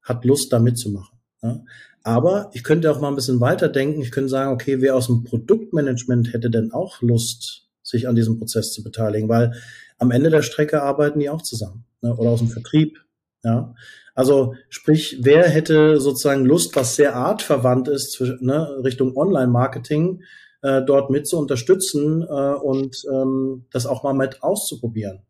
hat 0.03 0.25
Lust, 0.25 0.53
da 0.53 0.59
mitzumachen. 0.59 1.19
Ne? 1.43 1.65
Aber 2.03 2.51
ich 2.53 2.65
könnte 2.65 2.91
auch 2.91 3.01
mal 3.01 3.09
ein 3.09 3.15
bisschen 3.15 3.41
weiterdenken. 3.41 4.03
Ich 4.03 4.11
könnte 4.11 4.31
sagen, 4.31 4.53
okay, 4.53 4.81
wer 4.81 4.97
aus 4.97 5.07
dem 5.07 5.23
Produktmanagement 5.23 6.33
hätte 6.33 6.51
denn 6.51 6.73
auch 6.73 7.01
Lust, 7.01 7.69
sich 7.83 8.09
an 8.09 8.17
diesem 8.17 8.39
Prozess 8.39 8.73
zu 8.73 8.83
beteiligen? 8.83 9.29
Weil 9.29 9.53
am 9.99 10.11
Ende 10.11 10.31
der 10.31 10.43
Strecke 10.43 10.83
arbeiten 10.83 11.21
die 11.21 11.31
auch 11.31 11.43
zusammen. 11.43 11.85
Ne? 12.01 12.17
Oder 12.17 12.31
aus 12.31 12.41
dem 12.41 12.49
Vertrieb. 12.49 12.99
Ja. 13.43 13.75
Also 14.15 14.55
sprich, 14.69 15.19
wer 15.23 15.49
hätte 15.49 15.99
sozusagen 16.01 16.45
Lust, 16.45 16.77
was 16.77 16.97
sehr 16.97 17.17
artverwandt 17.17 17.89
ist, 17.89 18.21
ne, 18.41 18.69
Richtung 18.85 19.17
Online-Marketing, 19.17 20.23
äh, 20.63 20.83
dort 20.83 21.11
mit 21.11 21.27
zu 21.27 21.39
unterstützen 21.39 22.23
äh, 22.23 22.55
und 22.55 23.03
ähm, 23.11 23.67
das 23.73 23.87
auch 23.87 24.03
mal 24.03 24.13
mit 24.13 24.43
auszuprobieren. 24.43 25.23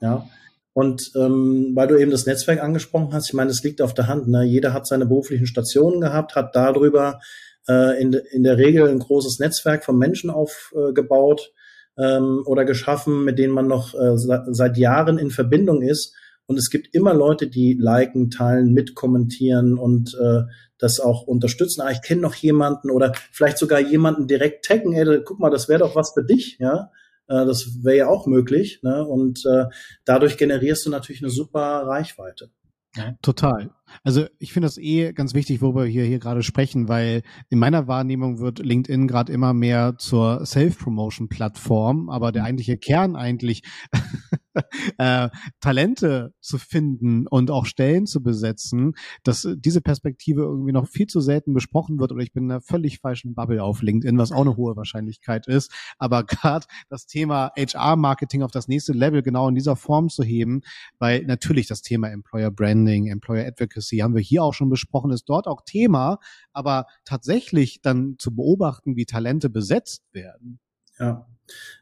Ja. 0.00 0.28
Und 0.72 1.12
ähm, 1.16 1.72
weil 1.74 1.88
du 1.88 1.96
eben 1.96 2.10
das 2.10 2.26
Netzwerk 2.26 2.62
angesprochen 2.62 3.12
hast, 3.12 3.28
ich 3.28 3.34
meine, 3.34 3.50
es 3.50 3.62
liegt 3.64 3.82
auf 3.82 3.94
der 3.94 4.06
Hand. 4.06 4.28
Ne? 4.28 4.44
Jeder 4.44 4.72
hat 4.72 4.86
seine 4.86 5.06
beruflichen 5.06 5.46
Stationen 5.46 6.00
gehabt, 6.00 6.36
hat 6.36 6.54
darüber 6.54 7.20
äh, 7.68 8.00
in, 8.00 8.12
in 8.12 8.42
der 8.42 8.58
Regel 8.58 8.88
ein 8.88 8.98
großes 8.98 9.38
Netzwerk 9.38 9.84
von 9.84 9.98
Menschen 9.98 10.30
aufgebaut 10.30 11.52
ähm, 11.96 12.42
oder 12.46 12.64
geschaffen, 12.64 13.24
mit 13.24 13.38
denen 13.38 13.54
man 13.54 13.66
noch 13.66 13.94
äh, 13.94 14.16
seit 14.16 14.76
Jahren 14.76 15.18
in 15.18 15.30
Verbindung 15.30 15.82
ist 15.82 16.14
und 16.48 16.56
es 16.56 16.70
gibt 16.70 16.94
immer 16.94 17.12
Leute, 17.12 17.46
die 17.46 17.74
liken, 17.74 18.30
teilen, 18.30 18.72
mitkommentieren 18.72 19.78
und 19.78 20.14
äh, 20.14 20.44
das 20.78 20.98
auch 20.98 21.22
unterstützen. 21.22 21.82
Ah, 21.82 21.90
ich 21.90 22.00
kenne 22.00 22.22
noch 22.22 22.34
jemanden 22.34 22.90
oder 22.90 23.12
vielleicht 23.32 23.58
sogar 23.58 23.80
jemanden 23.80 24.26
direkt 24.26 24.64
taggen. 24.64 24.94
Ey, 24.94 25.20
guck 25.24 25.38
mal, 25.38 25.50
das 25.50 25.68
wäre 25.68 25.80
doch 25.80 25.94
was 25.94 26.12
für 26.14 26.24
dich, 26.24 26.56
ja. 26.58 26.90
Äh, 27.26 27.44
das 27.44 27.84
wäre 27.84 27.98
ja 27.98 28.08
auch 28.08 28.26
möglich. 28.26 28.80
Ne? 28.82 29.04
Und 29.06 29.44
äh, 29.44 29.66
dadurch 30.06 30.38
generierst 30.38 30.86
du 30.86 30.90
natürlich 30.90 31.22
eine 31.22 31.30
super 31.30 31.82
Reichweite. 31.86 32.50
Ja. 32.96 33.14
Total. 33.20 33.70
Also 34.02 34.24
ich 34.38 34.54
finde 34.54 34.66
das 34.66 34.78
eh 34.78 35.12
ganz 35.12 35.34
wichtig, 35.34 35.60
worüber 35.60 35.84
wir 35.84 35.90
hier, 35.90 36.04
hier 36.04 36.18
gerade 36.18 36.42
sprechen, 36.42 36.88
weil 36.88 37.22
in 37.50 37.58
meiner 37.58 37.86
Wahrnehmung 37.86 38.38
wird 38.38 38.60
LinkedIn 38.60 39.06
gerade 39.06 39.32
immer 39.32 39.52
mehr 39.52 39.96
zur 39.98 40.46
Self-Promotion-Plattform, 40.46 42.08
aber 42.08 42.32
der 42.32 42.44
eigentliche 42.44 42.78
Kern 42.78 43.16
eigentlich 43.16 43.62
äh, 44.98 45.28
Talente 45.60 46.32
zu 46.40 46.58
finden 46.58 47.26
und 47.26 47.50
auch 47.50 47.66
Stellen 47.66 48.06
zu 48.06 48.22
besetzen, 48.22 48.94
dass 49.22 49.48
diese 49.56 49.80
Perspektive 49.80 50.42
irgendwie 50.42 50.72
noch 50.72 50.88
viel 50.88 51.06
zu 51.06 51.20
selten 51.20 51.54
besprochen 51.54 51.98
wird 51.98 52.12
oder 52.12 52.22
ich 52.22 52.32
bin 52.32 52.44
in 52.44 52.50
einer 52.50 52.60
völlig 52.60 53.00
falschen 53.00 53.34
Bubble 53.34 53.62
auf 53.62 53.82
LinkedIn, 53.82 54.18
was 54.18 54.32
auch 54.32 54.42
eine 54.42 54.56
hohe 54.56 54.76
Wahrscheinlichkeit 54.76 55.46
ist. 55.46 55.72
Aber 55.98 56.24
gerade 56.24 56.66
das 56.88 57.06
Thema 57.06 57.50
HR-Marketing 57.56 58.42
auf 58.42 58.50
das 58.50 58.68
nächste 58.68 58.92
Level 58.92 59.22
genau 59.22 59.48
in 59.48 59.54
dieser 59.54 59.76
Form 59.76 60.08
zu 60.08 60.22
heben, 60.22 60.62
weil 60.98 61.24
natürlich 61.24 61.66
das 61.66 61.82
Thema 61.82 62.08
Employer 62.08 62.50
Branding, 62.50 63.06
Employer 63.06 63.46
Advocacy 63.46 63.98
haben 63.98 64.14
wir 64.14 64.22
hier 64.22 64.42
auch 64.42 64.54
schon 64.54 64.70
besprochen, 64.70 65.10
ist 65.10 65.28
dort 65.28 65.46
auch 65.46 65.62
Thema, 65.64 66.18
aber 66.52 66.86
tatsächlich 67.04 67.80
dann 67.82 68.16
zu 68.18 68.34
beobachten, 68.34 68.96
wie 68.96 69.06
Talente 69.06 69.50
besetzt 69.50 70.04
werden. 70.12 70.60
Ja, 70.98 71.26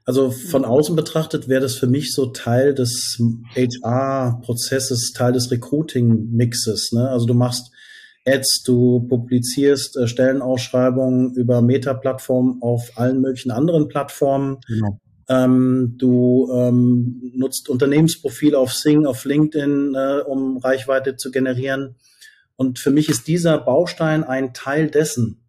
also 0.05 0.31
von 0.31 0.64
außen 0.64 0.94
betrachtet 0.94 1.48
wäre 1.48 1.61
das 1.62 1.74
für 1.74 1.88
mich 1.88 2.12
so 2.12 2.26
Teil 2.26 2.74
des 2.74 3.20
HR-Prozesses, 3.57 5.12
Teil 5.12 5.33
des 5.33 5.50
Recruiting-Mixes. 5.50 6.92
Ne? 6.92 7.09
Also 7.09 7.26
du 7.26 7.35
machst 7.35 7.72
Ads, 8.24 8.62
du 8.64 9.00
publizierst 9.09 9.96
äh, 9.96 10.07
Stellenausschreibungen 10.07 11.35
über 11.35 11.61
Meta-Plattformen 11.61 12.62
auf 12.62 12.92
allen 12.96 13.20
möglichen 13.20 13.50
anderen 13.50 13.88
Plattformen. 13.88 14.59
Genau. 14.68 15.00
Ähm, 15.29 15.94
du 15.98 16.52
ähm, 16.52 17.33
nutzt 17.35 17.68
Unternehmensprofile 17.68 18.57
auf 18.57 18.72
Sing, 18.72 19.07
auf 19.07 19.24
LinkedIn, 19.24 19.94
äh, 19.96 20.20
um 20.20 20.59
Reichweite 20.59 21.16
zu 21.16 21.33
generieren. 21.33 21.96
Und 22.55 22.79
für 22.79 22.90
mich 22.90 23.09
ist 23.09 23.26
dieser 23.26 23.59
Baustein 23.59 24.22
ein 24.22 24.55
Teil 24.55 24.88
dessen, 24.88 25.44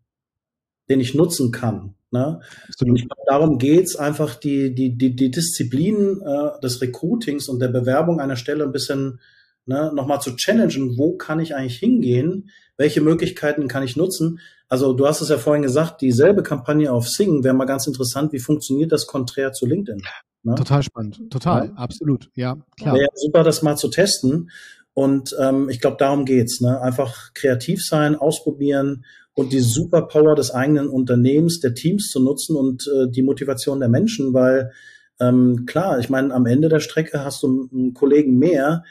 den 0.89 0.99
ich 0.99 1.13
nutzen 1.13 1.51
kann. 1.51 1.93
Ne? 2.11 2.39
Glaube, 2.77 3.03
darum 3.27 3.57
geht's 3.57 3.95
einfach, 3.95 4.35
die, 4.35 4.73
die, 4.73 4.97
die, 4.97 5.15
die 5.15 5.31
Disziplin 5.31 6.21
äh, 6.21 6.59
des 6.61 6.81
Recruitings 6.81 7.49
und 7.49 7.59
der 7.59 7.67
Bewerbung 7.67 8.19
einer 8.19 8.37
Stelle 8.37 8.63
ein 8.63 8.71
bisschen 8.71 9.19
ne, 9.65 9.91
nochmal 9.93 10.21
zu 10.21 10.35
challengen. 10.35 10.97
Wo 10.97 11.17
kann 11.17 11.39
ich 11.39 11.55
eigentlich 11.55 11.77
hingehen? 11.77 12.49
Welche 12.77 13.01
Möglichkeiten 13.01 13.67
kann 13.67 13.83
ich 13.83 13.97
nutzen? 13.97 14.39
Also 14.69 14.93
du 14.93 15.05
hast 15.07 15.21
es 15.21 15.29
ja 15.29 15.37
vorhin 15.37 15.63
gesagt, 15.63 16.01
dieselbe 16.01 16.43
Kampagne 16.43 16.91
auf 16.91 17.07
Sing 17.09 17.43
wäre 17.43 17.55
mal 17.55 17.65
ganz 17.65 17.87
interessant. 17.87 18.33
Wie 18.33 18.39
funktioniert 18.39 18.91
das 18.91 19.07
konträr 19.07 19.51
zu 19.51 19.65
LinkedIn? 19.65 20.01
Ne? 20.43 20.55
Total 20.55 20.83
spannend, 20.83 21.29
total, 21.29 21.67
ja. 21.67 21.73
absolut, 21.73 22.29
ja, 22.35 22.57
klar. 22.79 22.95
Wäre 22.95 23.09
super, 23.15 23.43
das 23.43 23.61
mal 23.63 23.75
zu 23.75 23.89
testen. 23.89 24.49
Und 24.93 25.35
ähm, 25.39 25.69
ich 25.69 25.79
glaube, 25.79 25.97
darum 25.99 26.25
geht's. 26.25 26.61
Ne? 26.61 26.81
Einfach 26.81 27.33
kreativ 27.33 27.85
sein, 27.85 28.15
ausprobieren 28.15 29.05
und 29.37 29.53
die 29.53 29.59
Superpower 29.59 30.33
des 30.33 30.49
eigenen 30.49 30.89
Unternehmens, 30.89 31.59
der 31.59 31.75
Teams 31.75 32.09
zu 32.09 32.19
nutzen 32.19 32.55
und 32.55 32.87
äh, 32.87 33.07
die 33.07 33.21
Motivation 33.21 33.79
der 33.79 33.87
Menschen, 33.87 34.33
weil 34.33 34.71
ähm, 35.19 35.67
klar, 35.67 35.99
ich 35.99 36.09
meine, 36.09 36.33
am 36.33 36.47
Ende 36.47 36.69
der 36.69 36.79
Strecke 36.79 37.23
hast 37.23 37.43
du 37.43 37.69
einen 37.71 37.93
Kollegen 37.93 38.39
mehr, 38.39 38.83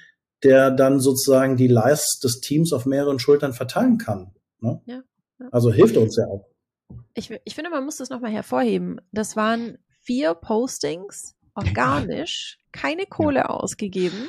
der 0.45 0.71
dann 0.71 1.01
sozusagen 1.01 1.57
die 1.57 1.67
Last 1.67 2.23
des 2.23 2.41
Teams 2.41 2.73
auf 2.73 2.87
mehreren 2.87 3.19
Schultern 3.19 3.55
verteilen 3.55 3.99
kann. 3.99 4.35
Ne? 4.61 4.81
Ja, 4.87 5.03
ja. 5.41 5.49
Also 5.51 5.73
hilft 5.73 5.97
uns 5.97 6.17
ja 6.17 6.29
auch. 6.29 6.47
Ich, 7.15 7.37
ich 7.45 7.55
finde, 7.57 7.71
man 7.71 7.85
muss 7.85 7.97
das 7.97 8.11
nochmal 8.11 8.31
hervorheben. 8.31 9.01
Das 9.11 9.35
waren 9.35 9.79
vier 10.03 10.35
Postings, 10.35 11.35
organisch, 11.57 12.59
keine 12.71 13.07
Kohle 13.07 13.41
ja. 13.41 13.47
ausgegeben. 13.47 14.29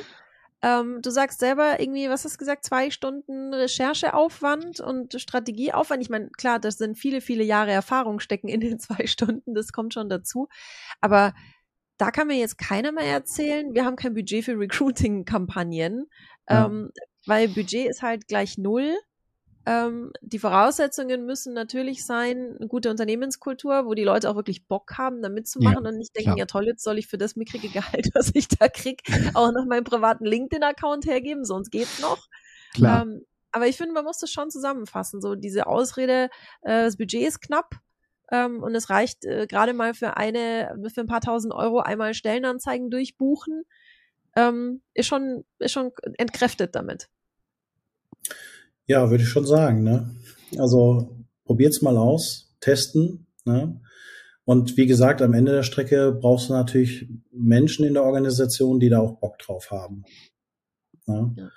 Ähm, 0.64 1.02
du 1.04 1.12
sagst 1.12 1.40
selber 1.40 1.80
irgendwie, 1.80 2.10
was 2.10 2.26
hast 2.26 2.36
du 2.36 2.40
gesagt, 2.40 2.66
zwei 2.66 2.90
Stunden 2.90 3.54
Rechercheaufwand 3.54 4.80
und 4.80 5.20
Strategieaufwand. 5.20 6.02
Ich 6.02 6.10
meine, 6.10 6.30
klar, 6.32 6.60
das 6.60 6.78
sind 6.78 6.98
viele, 6.98 7.22
viele 7.22 7.44
Jahre 7.44 7.72
Erfahrung 7.72 8.20
stecken 8.20 8.48
in 8.48 8.60
den 8.60 8.80
zwei 8.80 9.06
Stunden, 9.06 9.54
das 9.54 9.72
kommt 9.72 9.94
schon 9.94 10.10
dazu. 10.10 10.48
Aber 11.00 11.34
da 11.98 12.12
kann 12.12 12.28
mir 12.28 12.38
jetzt 12.38 12.58
keiner 12.58 12.92
mehr 12.92 13.06
erzählen, 13.06 13.74
wir 13.74 13.86
haben 13.86 13.96
kein 13.96 14.14
Budget 14.14 14.46
für 14.46 14.58
Recruiting-Kampagnen, 14.58 16.06
ja. 16.50 16.66
ähm, 16.66 16.92
weil 17.26 17.48
Budget 17.50 17.90
ist 17.90 18.02
halt 18.02 18.28
gleich 18.28 18.58
null. 18.58 18.96
Ähm, 19.68 20.14
die 20.22 20.40
Voraussetzungen 20.40 21.26
müssen 21.26 21.54
natürlich 21.54 22.06
sein, 22.06 22.56
eine 22.58 22.70
gute 22.70 22.90
Unternehmenskultur, 22.90 23.86
wo 23.86 23.96
die 23.96 24.06
Leute 24.06 24.30
auch 24.30 24.38
wirklich 24.38 24.66
Bock 24.66 24.98
haben, 24.98 25.22
da 25.22 25.28
mitzumachen 25.28 25.84
ja, 25.84 25.90
und 25.90 25.98
nicht 25.98 26.16
denken, 26.16 26.30
klar. 26.30 26.38
ja 26.38 26.46
toll, 26.46 26.68
jetzt 26.68 26.84
soll 26.86 26.98
ich 26.98 27.08
für 27.08 27.18
das 27.18 27.36
mickrige 27.36 27.68
Gehalt, 27.68 28.08
was 28.14 28.32
ich 28.34 28.48
da 28.48 28.70
krieg, 28.70 29.02
auch 29.34 29.52
noch 29.52 29.66
meinen 29.66 29.84
privaten 29.84 30.26
LinkedIn-Account 30.26 31.06
hergeben, 31.06 31.44
sonst 31.44 31.70
geht's 31.70 32.00
noch. 32.00 32.28
Klar. 32.76 33.02
Ähm, 33.02 33.26
aber 33.52 33.68
ich 33.68 33.76
finde, 33.76 33.94
man 33.94 34.06
muss 34.06 34.20
das 34.20 34.32
schon 34.32 34.50
zusammenfassen. 34.50 35.20
So 35.20 35.36
diese 35.36 35.68
Ausrede, 35.68 36.30
äh, 36.62 36.84
das 36.84 36.96
Budget 36.96 37.28
ist 37.28 37.42
knapp, 37.42 37.76
ähm, 38.32 38.64
und 38.64 38.74
es 38.74 38.90
reicht 38.90 39.26
äh, 39.26 39.48
gerade 39.48 39.74
mal 39.74 39.94
für 39.94 40.16
eine, 40.16 40.78
für 40.94 41.02
ein 41.02 41.08
paar 41.08 41.22
tausend 41.22 41.54
Euro 41.54 41.80
einmal 41.80 42.14
Stellenanzeigen 42.14 42.90
durchbuchen, 42.90 43.64
ähm, 44.38 44.82
ist 44.94 45.08
schon, 45.08 45.44
ist 45.60 45.72
schon 45.74 45.92
entkräftet 46.18 46.76
damit. 46.76 47.10
Ja, 48.88 49.10
würde 49.10 49.24
ich 49.24 49.30
schon 49.30 49.46
sagen. 49.46 49.84
Ne? 49.84 50.16
Also 50.58 51.26
probiert's 51.46 51.82
mal 51.82 51.98
aus, 51.98 52.56
testen. 52.62 53.28
Ne? 53.46 53.80
Und 54.46 54.78
wie 54.78 54.86
gesagt, 54.86 55.22
am 55.22 55.34
Ende 55.34 55.52
der 55.52 55.64
Strecke 55.64 56.18
brauchst 56.20 56.50
du 56.50 56.54
natürlich 56.54 57.10
Menschen 57.32 57.86
in 57.86 57.94
der 57.94 58.04
Organisation, 58.04 58.80
die 58.80 58.90
da 58.90 59.00
auch 59.00 59.20
Bock 59.20 59.38
drauf 59.40 59.72
haben. 59.72 60.04
Ne? 61.06 61.34
Ja. 61.38 61.50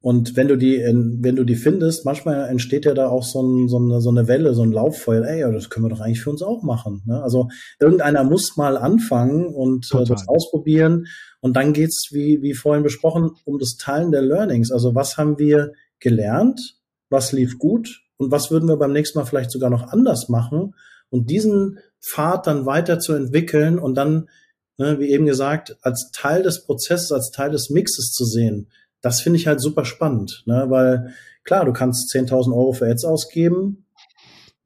Und 0.00 0.36
wenn 0.36 0.48
du 0.48 0.56
die, 0.56 0.78
wenn 0.78 1.36
du 1.36 1.44
die 1.44 1.56
findest, 1.56 2.04
manchmal 2.04 2.48
entsteht 2.48 2.84
ja 2.84 2.94
da 2.94 3.08
auch 3.08 3.24
so, 3.24 3.42
ein, 3.42 3.68
so, 3.68 3.78
eine, 3.78 4.00
so 4.00 4.10
eine 4.10 4.28
Welle, 4.28 4.54
so 4.54 4.62
ein 4.62 4.70
Lauffeuer. 4.70 5.24
Ey, 5.24 5.40
das 5.52 5.70
können 5.70 5.86
wir 5.86 5.90
doch 5.90 6.00
eigentlich 6.00 6.22
für 6.22 6.30
uns 6.30 6.40
auch 6.40 6.62
machen. 6.62 7.02
Ne? 7.04 7.20
Also 7.20 7.48
irgendeiner 7.80 8.22
muss 8.22 8.56
mal 8.56 8.78
anfangen 8.78 9.46
und 9.46 9.90
äh, 9.92 10.04
das 10.04 10.28
ausprobieren. 10.28 11.06
Und 11.40 11.56
dann 11.56 11.72
geht's, 11.72 12.10
wie, 12.12 12.40
wie 12.42 12.54
vorhin 12.54 12.84
besprochen, 12.84 13.32
um 13.44 13.58
das 13.58 13.76
Teilen 13.76 14.12
der 14.12 14.22
Learnings. 14.22 14.70
Also 14.70 14.94
was 14.94 15.16
haben 15.16 15.38
wir 15.38 15.72
gelernt? 15.98 16.77
Was 17.10 17.32
lief 17.32 17.58
gut 17.58 18.02
und 18.16 18.30
was 18.30 18.50
würden 18.50 18.68
wir 18.68 18.76
beim 18.76 18.92
nächsten 18.92 19.18
Mal 19.18 19.24
vielleicht 19.24 19.50
sogar 19.50 19.70
noch 19.70 19.88
anders 19.92 20.28
machen, 20.28 20.74
Und 21.10 21.30
diesen 21.30 21.78
Pfad 22.02 22.46
dann 22.46 22.66
weiterzuentwickeln 22.66 23.78
und 23.78 23.94
dann, 23.94 24.28
ne, 24.76 24.98
wie 24.98 25.10
eben 25.10 25.24
gesagt, 25.24 25.78
als 25.80 26.10
Teil 26.12 26.42
des 26.42 26.64
Prozesses, 26.64 27.12
als 27.12 27.30
Teil 27.30 27.50
des 27.50 27.70
Mixes 27.70 28.12
zu 28.12 28.24
sehen, 28.26 28.68
das 29.00 29.20
finde 29.20 29.38
ich 29.38 29.46
halt 29.46 29.60
super 29.60 29.84
spannend, 29.84 30.42
ne? 30.46 30.66
weil 30.68 31.14
klar, 31.44 31.64
du 31.64 31.72
kannst 31.72 32.12
10.000 32.14 32.52
Euro 32.52 32.72
für 32.72 32.86
Ads 32.90 33.04
ausgeben, 33.04 33.86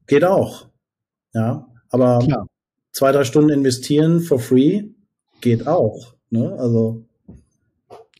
geht 0.07 0.23
auch, 0.23 0.67
ja, 1.33 1.67
aber 1.89 2.19
klar. 2.19 2.47
zwei, 2.91 3.11
drei 3.11 3.23
Stunden 3.23 3.51
investieren 3.51 4.21
for 4.21 4.39
free 4.39 4.89
geht 5.41 5.67
auch, 5.67 6.15
ne? 6.29 6.55
also 6.59 7.05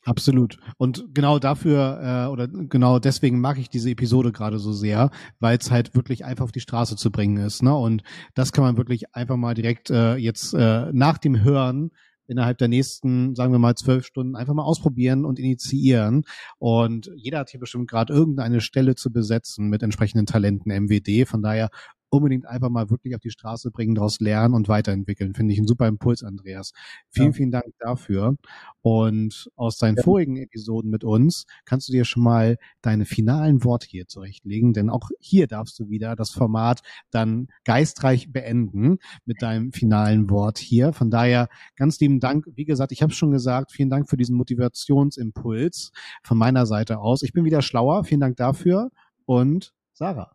Absolut. 0.06 0.58
Und 0.78 1.06
genau 1.14 1.40
dafür 1.40 2.26
äh, 2.28 2.32
oder 2.32 2.48
genau 2.48 3.00
deswegen 3.00 3.40
mag 3.40 3.58
ich 3.58 3.70
diese 3.70 3.90
Episode 3.90 4.32
gerade 4.32 4.60
so 4.60 4.74
sehr, 4.74 5.12
weil 5.40 5.58
es 5.58 5.72
halt 5.72 5.96
wirklich 5.96 6.26
einfach 6.26 6.44
auf 6.44 6.52
die 6.52 6.60
Straße 6.60 6.98
zu 6.98 7.10
bringen 7.10 7.38
ist. 7.38 7.64
Ne? 7.64 7.74
Und 7.74 8.04
das 8.34 8.52
kann 8.52 8.66
man 8.66 8.78
wirklich 8.78 9.16
einfach 9.16 9.38
mal 9.38 9.54
direkt 9.54 9.90
äh, 9.90 10.16
jetzt 10.16 10.54
äh, 10.54 10.92
nach 10.92 11.18
dem 11.18 11.42
Hören 11.42 11.92
innerhalb 12.28 12.58
der 12.58 12.68
nächsten, 12.68 13.36
sagen 13.36 13.52
wir 13.52 13.60
mal, 13.60 13.76
zwölf 13.76 14.06
Stunden 14.06 14.36
einfach 14.36 14.54
mal 14.54 14.64
ausprobieren 14.64 15.26
und 15.26 15.40
initiieren. 15.40 16.24
Und 16.58 17.12
jeder 17.16 17.40
hat 17.40 17.50
hier 17.50 17.60
bestimmt 17.60 17.90
gerade 17.90 18.14
irgendeine 18.14 18.62
Stelle 18.62 18.96
zu 18.96 19.12
besetzen 19.12 19.70
mit 19.70 19.84
entsprechenden 19.84 20.26
Talenten 20.26 20.72
MWD. 20.72 21.28
Von 21.28 21.42
daher 21.42 21.70
unbedingt 22.14 22.46
einfach 22.46 22.70
mal 22.70 22.90
wirklich 22.90 23.16
auf 23.16 23.22
die 23.22 23.32
Straße 23.32 23.72
bringen, 23.72 23.96
daraus 23.96 24.20
lernen 24.20 24.54
und 24.54 24.68
weiterentwickeln. 24.68 25.34
Finde 25.34 25.54
ich 25.54 25.60
ein 25.60 25.68
super 25.68 25.88
Impuls, 25.88 26.24
Andreas. 26.24 26.72
Vielen, 27.10 27.28
ja. 27.28 27.34
vielen 27.34 27.52
Dank 27.52 27.66
dafür. 27.80 28.36
Und 28.82 29.50
aus 29.56 29.78
deinen 29.78 29.98
ja. 29.98 30.04
vorigen 30.04 30.38
Episoden 30.38 30.92
mit 30.92 31.04
uns 31.04 31.46
kannst 31.66 31.88
du 31.88 31.92
dir 31.92 32.06
schon 32.06 32.24
mal 32.24 32.58
deine 32.82 33.06
finalen 33.06 33.64
Worte 33.64 33.88
hier 33.90 34.08
zurechtlegen, 34.08 34.74
denn 34.74 34.90
auch 34.90 35.10
hier 35.20 35.48
darfst 35.48 35.80
du 35.80 35.90
wieder 35.90 36.16
das 36.16 36.32
Format 36.32 36.82
dann 37.10 37.48
geistreich 37.66 38.32
beenden 38.32 38.98
mit 39.26 39.42
deinem 39.42 39.72
finalen 39.72 40.30
Wort 40.30 40.58
hier. 40.58 40.94
Von 40.94 41.10
daher 41.10 41.50
ganz 41.76 42.00
lieben 42.00 42.20
Dank. 42.20 42.46
Wie 42.54 42.66
gesagt, 42.66 42.92
ich 42.92 43.02
habe 43.02 43.12
es 43.12 43.18
schon 43.18 43.32
gesagt, 43.32 43.72
vielen 43.72 43.90
Dank 43.90 44.10
für 44.10 44.18
diesen 44.18 44.36
Motivationsimpuls 44.36 45.92
von 46.24 46.38
meiner 46.38 46.66
Seite 46.66 47.00
aus. 47.00 47.24
Ich 47.24 47.34
bin 47.34 47.46
wieder 47.46 47.62
schlauer. 47.62 48.04
Vielen 48.04 48.22
Dank 48.22 48.38
dafür 48.38 48.92
und 49.26 49.74
Sarah. 49.94 50.33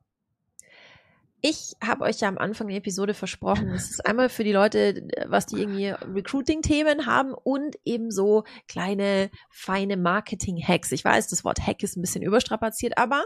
Ich 1.40 1.77
habe 1.85 2.05
euch 2.05 2.20
ja 2.20 2.29
am 2.29 2.37
Anfang 2.37 2.66
der 2.66 2.79
Episode 2.79 3.14
versprochen, 3.14 3.70
es 3.70 3.90
ist 3.90 4.07
einmal 4.07 4.29
für 4.29 4.42
die 4.42 4.53
Leute, 4.53 5.09
was 5.27 5.46
die 5.46 5.61
irgendwie 5.61 5.87
Recruiting-Themen 5.87 7.07
haben 7.07 7.33
und 7.33 7.77
eben 7.85 8.11
so 8.11 8.42
kleine, 8.66 9.31
feine 9.48 9.96
Marketing-Hacks. 9.96 10.90
Ich 10.90 11.05
weiß, 11.05 11.29
das 11.29 11.44
Wort 11.44 11.64
Hack 11.64 11.83
ist 11.85 11.96
ein 11.96 12.01
bisschen 12.01 12.22
überstrapaziert, 12.22 12.98
aber 12.98 13.24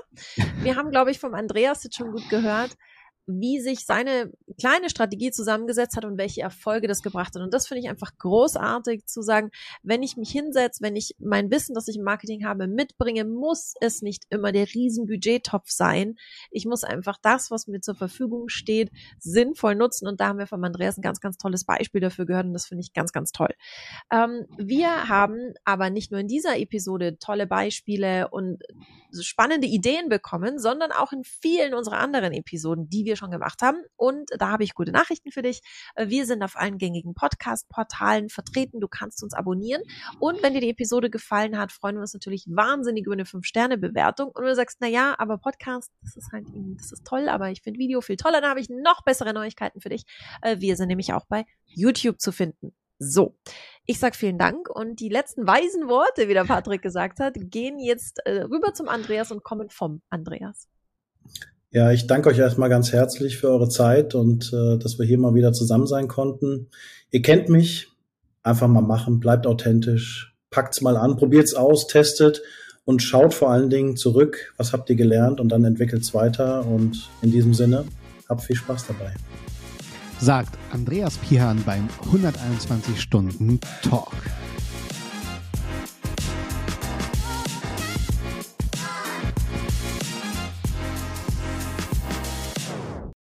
wir 0.62 0.76
haben, 0.76 0.90
glaube 0.90 1.10
ich, 1.10 1.20
vom 1.20 1.32
Andreas 1.32 1.84
jetzt 1.84 1.96
schon 1.96 2.12
gut 2.12 2.28
gehört, 2.28 2.76
wie 3.26 3.60
sich 3.60 3.86
seine 3.86 4.32
kleine 4.58 4.90
Strategie 4.90 5.30
zusammengesetzt 5.30 5.96
hat 5.96 6.04
und 6.04 6.18
welche 6.18 6.42
Erfolge 6.42 6.88
das 6.88 7.02
gebracht 7.02 7.34
hat. 7.34 7.42
Und 7.42 7.54
das 7.54 7.68
finde 7.68 7.82
ich 7.82 7.88
einfach 7.88 8.16
großartig 8.18 9.06
zu 9.06 9.22
sagen, 9.22 9.50
wenn 9.82 10.02
ich 10.02 10.16
mich 10.16 10.30
hinsetze, 10.30 10.82
wenn 10.82 10.96
ich 10.96 11.14
mein 11.18 11.50
Wissen, 11.50 11.74
das 11.74 11.88
ich 11.88 11.96
im 11.96 12.02
Marketing 12.02 12.44
habe, 12.44 12.66
mitbringe, 12.66 13.24
muss 13.24 13.74
es 13.80 14.02
nicht 14.02 14.24
immer 14.30 14.50
der 14.50 14.66
riesen 14.74 15.06
Budgettopf 15.06 15.70
sein. 15.70 16.16
Ich 16.50 16.66
muss 16.66 16.82
einfach 16.84 17.16
das, 17.22 17.50
was 17.50 17.68
mir 17.68 17.80
zur 17.80 17.94
Verfügung 17.94 18.48
steht, 18.48 18.90
sinnvoll 19.18 19.76
nutzen. 19.76 20.08
Und 20.08 20.20
da 20.20 20.28
haben 20.28 20.38
wir 20.38 20.46
von 20.46 20.64
Andreas 20.64 20.98
ein 20.98 21.02
ganz, 21.02 21.20
ganz 21.20 21.38
tolles 21.38 21.64
Beispiel 21.64 22.00
dafür 22.00 22.26
gehört 22.26 22.46
und 22.46 22.54
das 22.54 22.66
finde 22.66 22.82
ich 22.82 22.92
ganz, 22.92 23.12
ganz 23.12 23.32
toll. 23.32 23.54
Ähm, 24.10 24.46
wir 24.58 25.08
haben 25.08 25.54
aber 25.64 25.90
nicht 25.90 26.10
nur 26.10 26.20
in 26.20 26.28
dieser 26.28 26.58
Episode 26.58 27.18
tolle 27.18 27.46
Beispiele 27.46 28.28
und 28.28 28.62
spannende 29.20 29.66
Ideen 29.66 30.08
bekommen, 30.08 30.58
sondern 30.58 30.92
auch 30.92 31.12
in 31.12 31.24
vielen 31.24 31.74
unserer 31.74 31.98
anderen 31.98 32.32
Episoden, 32.32 32.88
die 32.88 33.04
wir 33.04 33.11
schon 33.16 33.30
gemacht 33.30 33.62
haben. 33.62 33.78
Und 33.96 34.30
da 34.38 34.50
habe 34.50 34.64
ich 34.64 34.74
gute 34.74 34.92
Nachrichten 34.92 35.30
für 35.30 35.42
dich. 35.42 35.60
Äh, 35.94 36.08
wir 36.08 36.26
sind 36.26 36.42
auf 36.42 36.56
allen 36.56 36.78
gängigen 36.78 37.14
Podcast-Portalen 37.14 38.28
vertreten. 38.28 38.80
Du 38.80 38.88
kannst 38.88 39.22
uns 39.22 39.34
abonnieren. 39.34 39.82
Und 40.20 40.42
wenn 40.42 40.54
dir 40.54 40.60
die 40.60 40.70
Episode 40.70 41.10
gefallen 41.10 41.58
hat, 41.58 41.72
freuen 41.72 41.96
wir 41.96 42.02
uns 42.02 42.14
natürlich 42.14 42.46
wahnsinnig 42.48 43.06
über 43.06 43.14
eine 43.14 43.24
5-Sterne-Bewertung. 43.24 44.28
Und 44.28 44.42
wenn 44.42 44.48
du 44.48 44.56
sagst, 44.56 44.78
na 44.80 44.88
ja, 44.88 45.14
aber 45.18 45.38
Podcast, 45.38 45.90
das 46.02 46.16
ist 46.16 46.32
halt, 46.32 46.46
das 46.76 46.92
ist 46.92 47.06
toll, 47.06 47.28
aber 47.28 47.50
ich 47.50 47.62
finde 47.62 47.78
Video 47.78 48.00
viel 48.00 48.16
toller, 48.16 48.40
dann 48.40 48.50
habe 48.50 48.60
ich 48.60 48.68
noch 48.68 49.02
bessere 49.04 49.32
Neuigkeiten 49.32 49.80
für 49.80 49.88
dich. 49.88 50.04
Äh, 50.40 50.56
wir 50.60 50.76
sind 50.76 50.88
nämlich 50.88 51.12
auch 51.12 51.26
bei 51.26 51.44
YouTube 51.66 52.20
zu 52.20 52.32
finden. 52.32 52.74
So, 53.04 53.36
ich 53.84 53.98
sag 53.98 54.14
vielen 54.14 54.38
Dank 54.38 54.70
und 54.70 55.00
die 55.00 55.08
letzten 55.08 55.44
weisen 55.44 55.88
Worte, 55.88 56.28
wie 56.28 56.34
der 56.34 56.44
Patrick 56.44 56.82
gesagt 56.82 57.18
hat, 57.18 57.34
gehen 57.36 57.80
jetzt 57.80 58.20
äh, 58.26 58.42
rüber 58.42 58.74
zum 58.74 58.88
Andreas 58.88 59.32
und 59.32 59.42
kommen 59.42 59.70
vom 59.70 60.02
Andreas. 60.08 60.68
Ja, 61.72 61.90
ich 61.90 62.06
danke 62.06 62.28
euch 62.28 62.38
erstmal 62.38 62.68
ganz 62.68 62.92
herzlich 62.92 63.38
für 63.38 63.48
eure 63.48 63.68
Zeit 63.68 64.14
und 64.14 64.52
äh, 64.52 64.76
dass 64.76 64.98
wir 64.98 65.06
hier 65.06 65.16
mal 65.16 65.34
wieder 65.34 65.54
zusammen 65.54 65.86
sein 65.86 66.06
konnten. 66.06 66.68
Ihr 67.10 67.22
kennt 67.22 67.48
mich, 67.48 67.88
einfach 68.42 68.68
mal 68.68 68.82
machen, 68.82 69.20
bleibt 69.20 69.46
authentisch, 69.46 70.34
packt's 70.50 70.82
mal 70.82 70.98
an, 70.98 71.16
probiert's 71.16 71.54
aus, 71.54 71.86
testet. 71.86 72.42
Und 72.84 73.00
schaut 73.00 73.32
vor 73.32 73.50
allen 73.50 73.70
Dingen 73.70 73.96
zurück, 73.96 74.52
was 74.56 74.72
habt 74.72 74.90
ihr 74.90 74.96
gelernt? 74.96 75.40
Und 75.40 75.50
dann 75.50 75.64
entwickelt's 75.64 76.14
weiter. 76.14 76.66
Und 76.66 77.08
in 77.22 77.30
diesem 77.30 77.54
Sinne, 77.54 77.84
habt 78.28 78.42
viel 78.42 78.56
Spaß 78.56 78.88
dabei. 78.88 79.14
Sagt 80.18 80.58
Andreas 80.72 81.16
Pihan 81.18 81.62
beim 81.64 81.88
121 82.06 83.00
Stunden 83.00 83.60
Talk. 83.82 84.12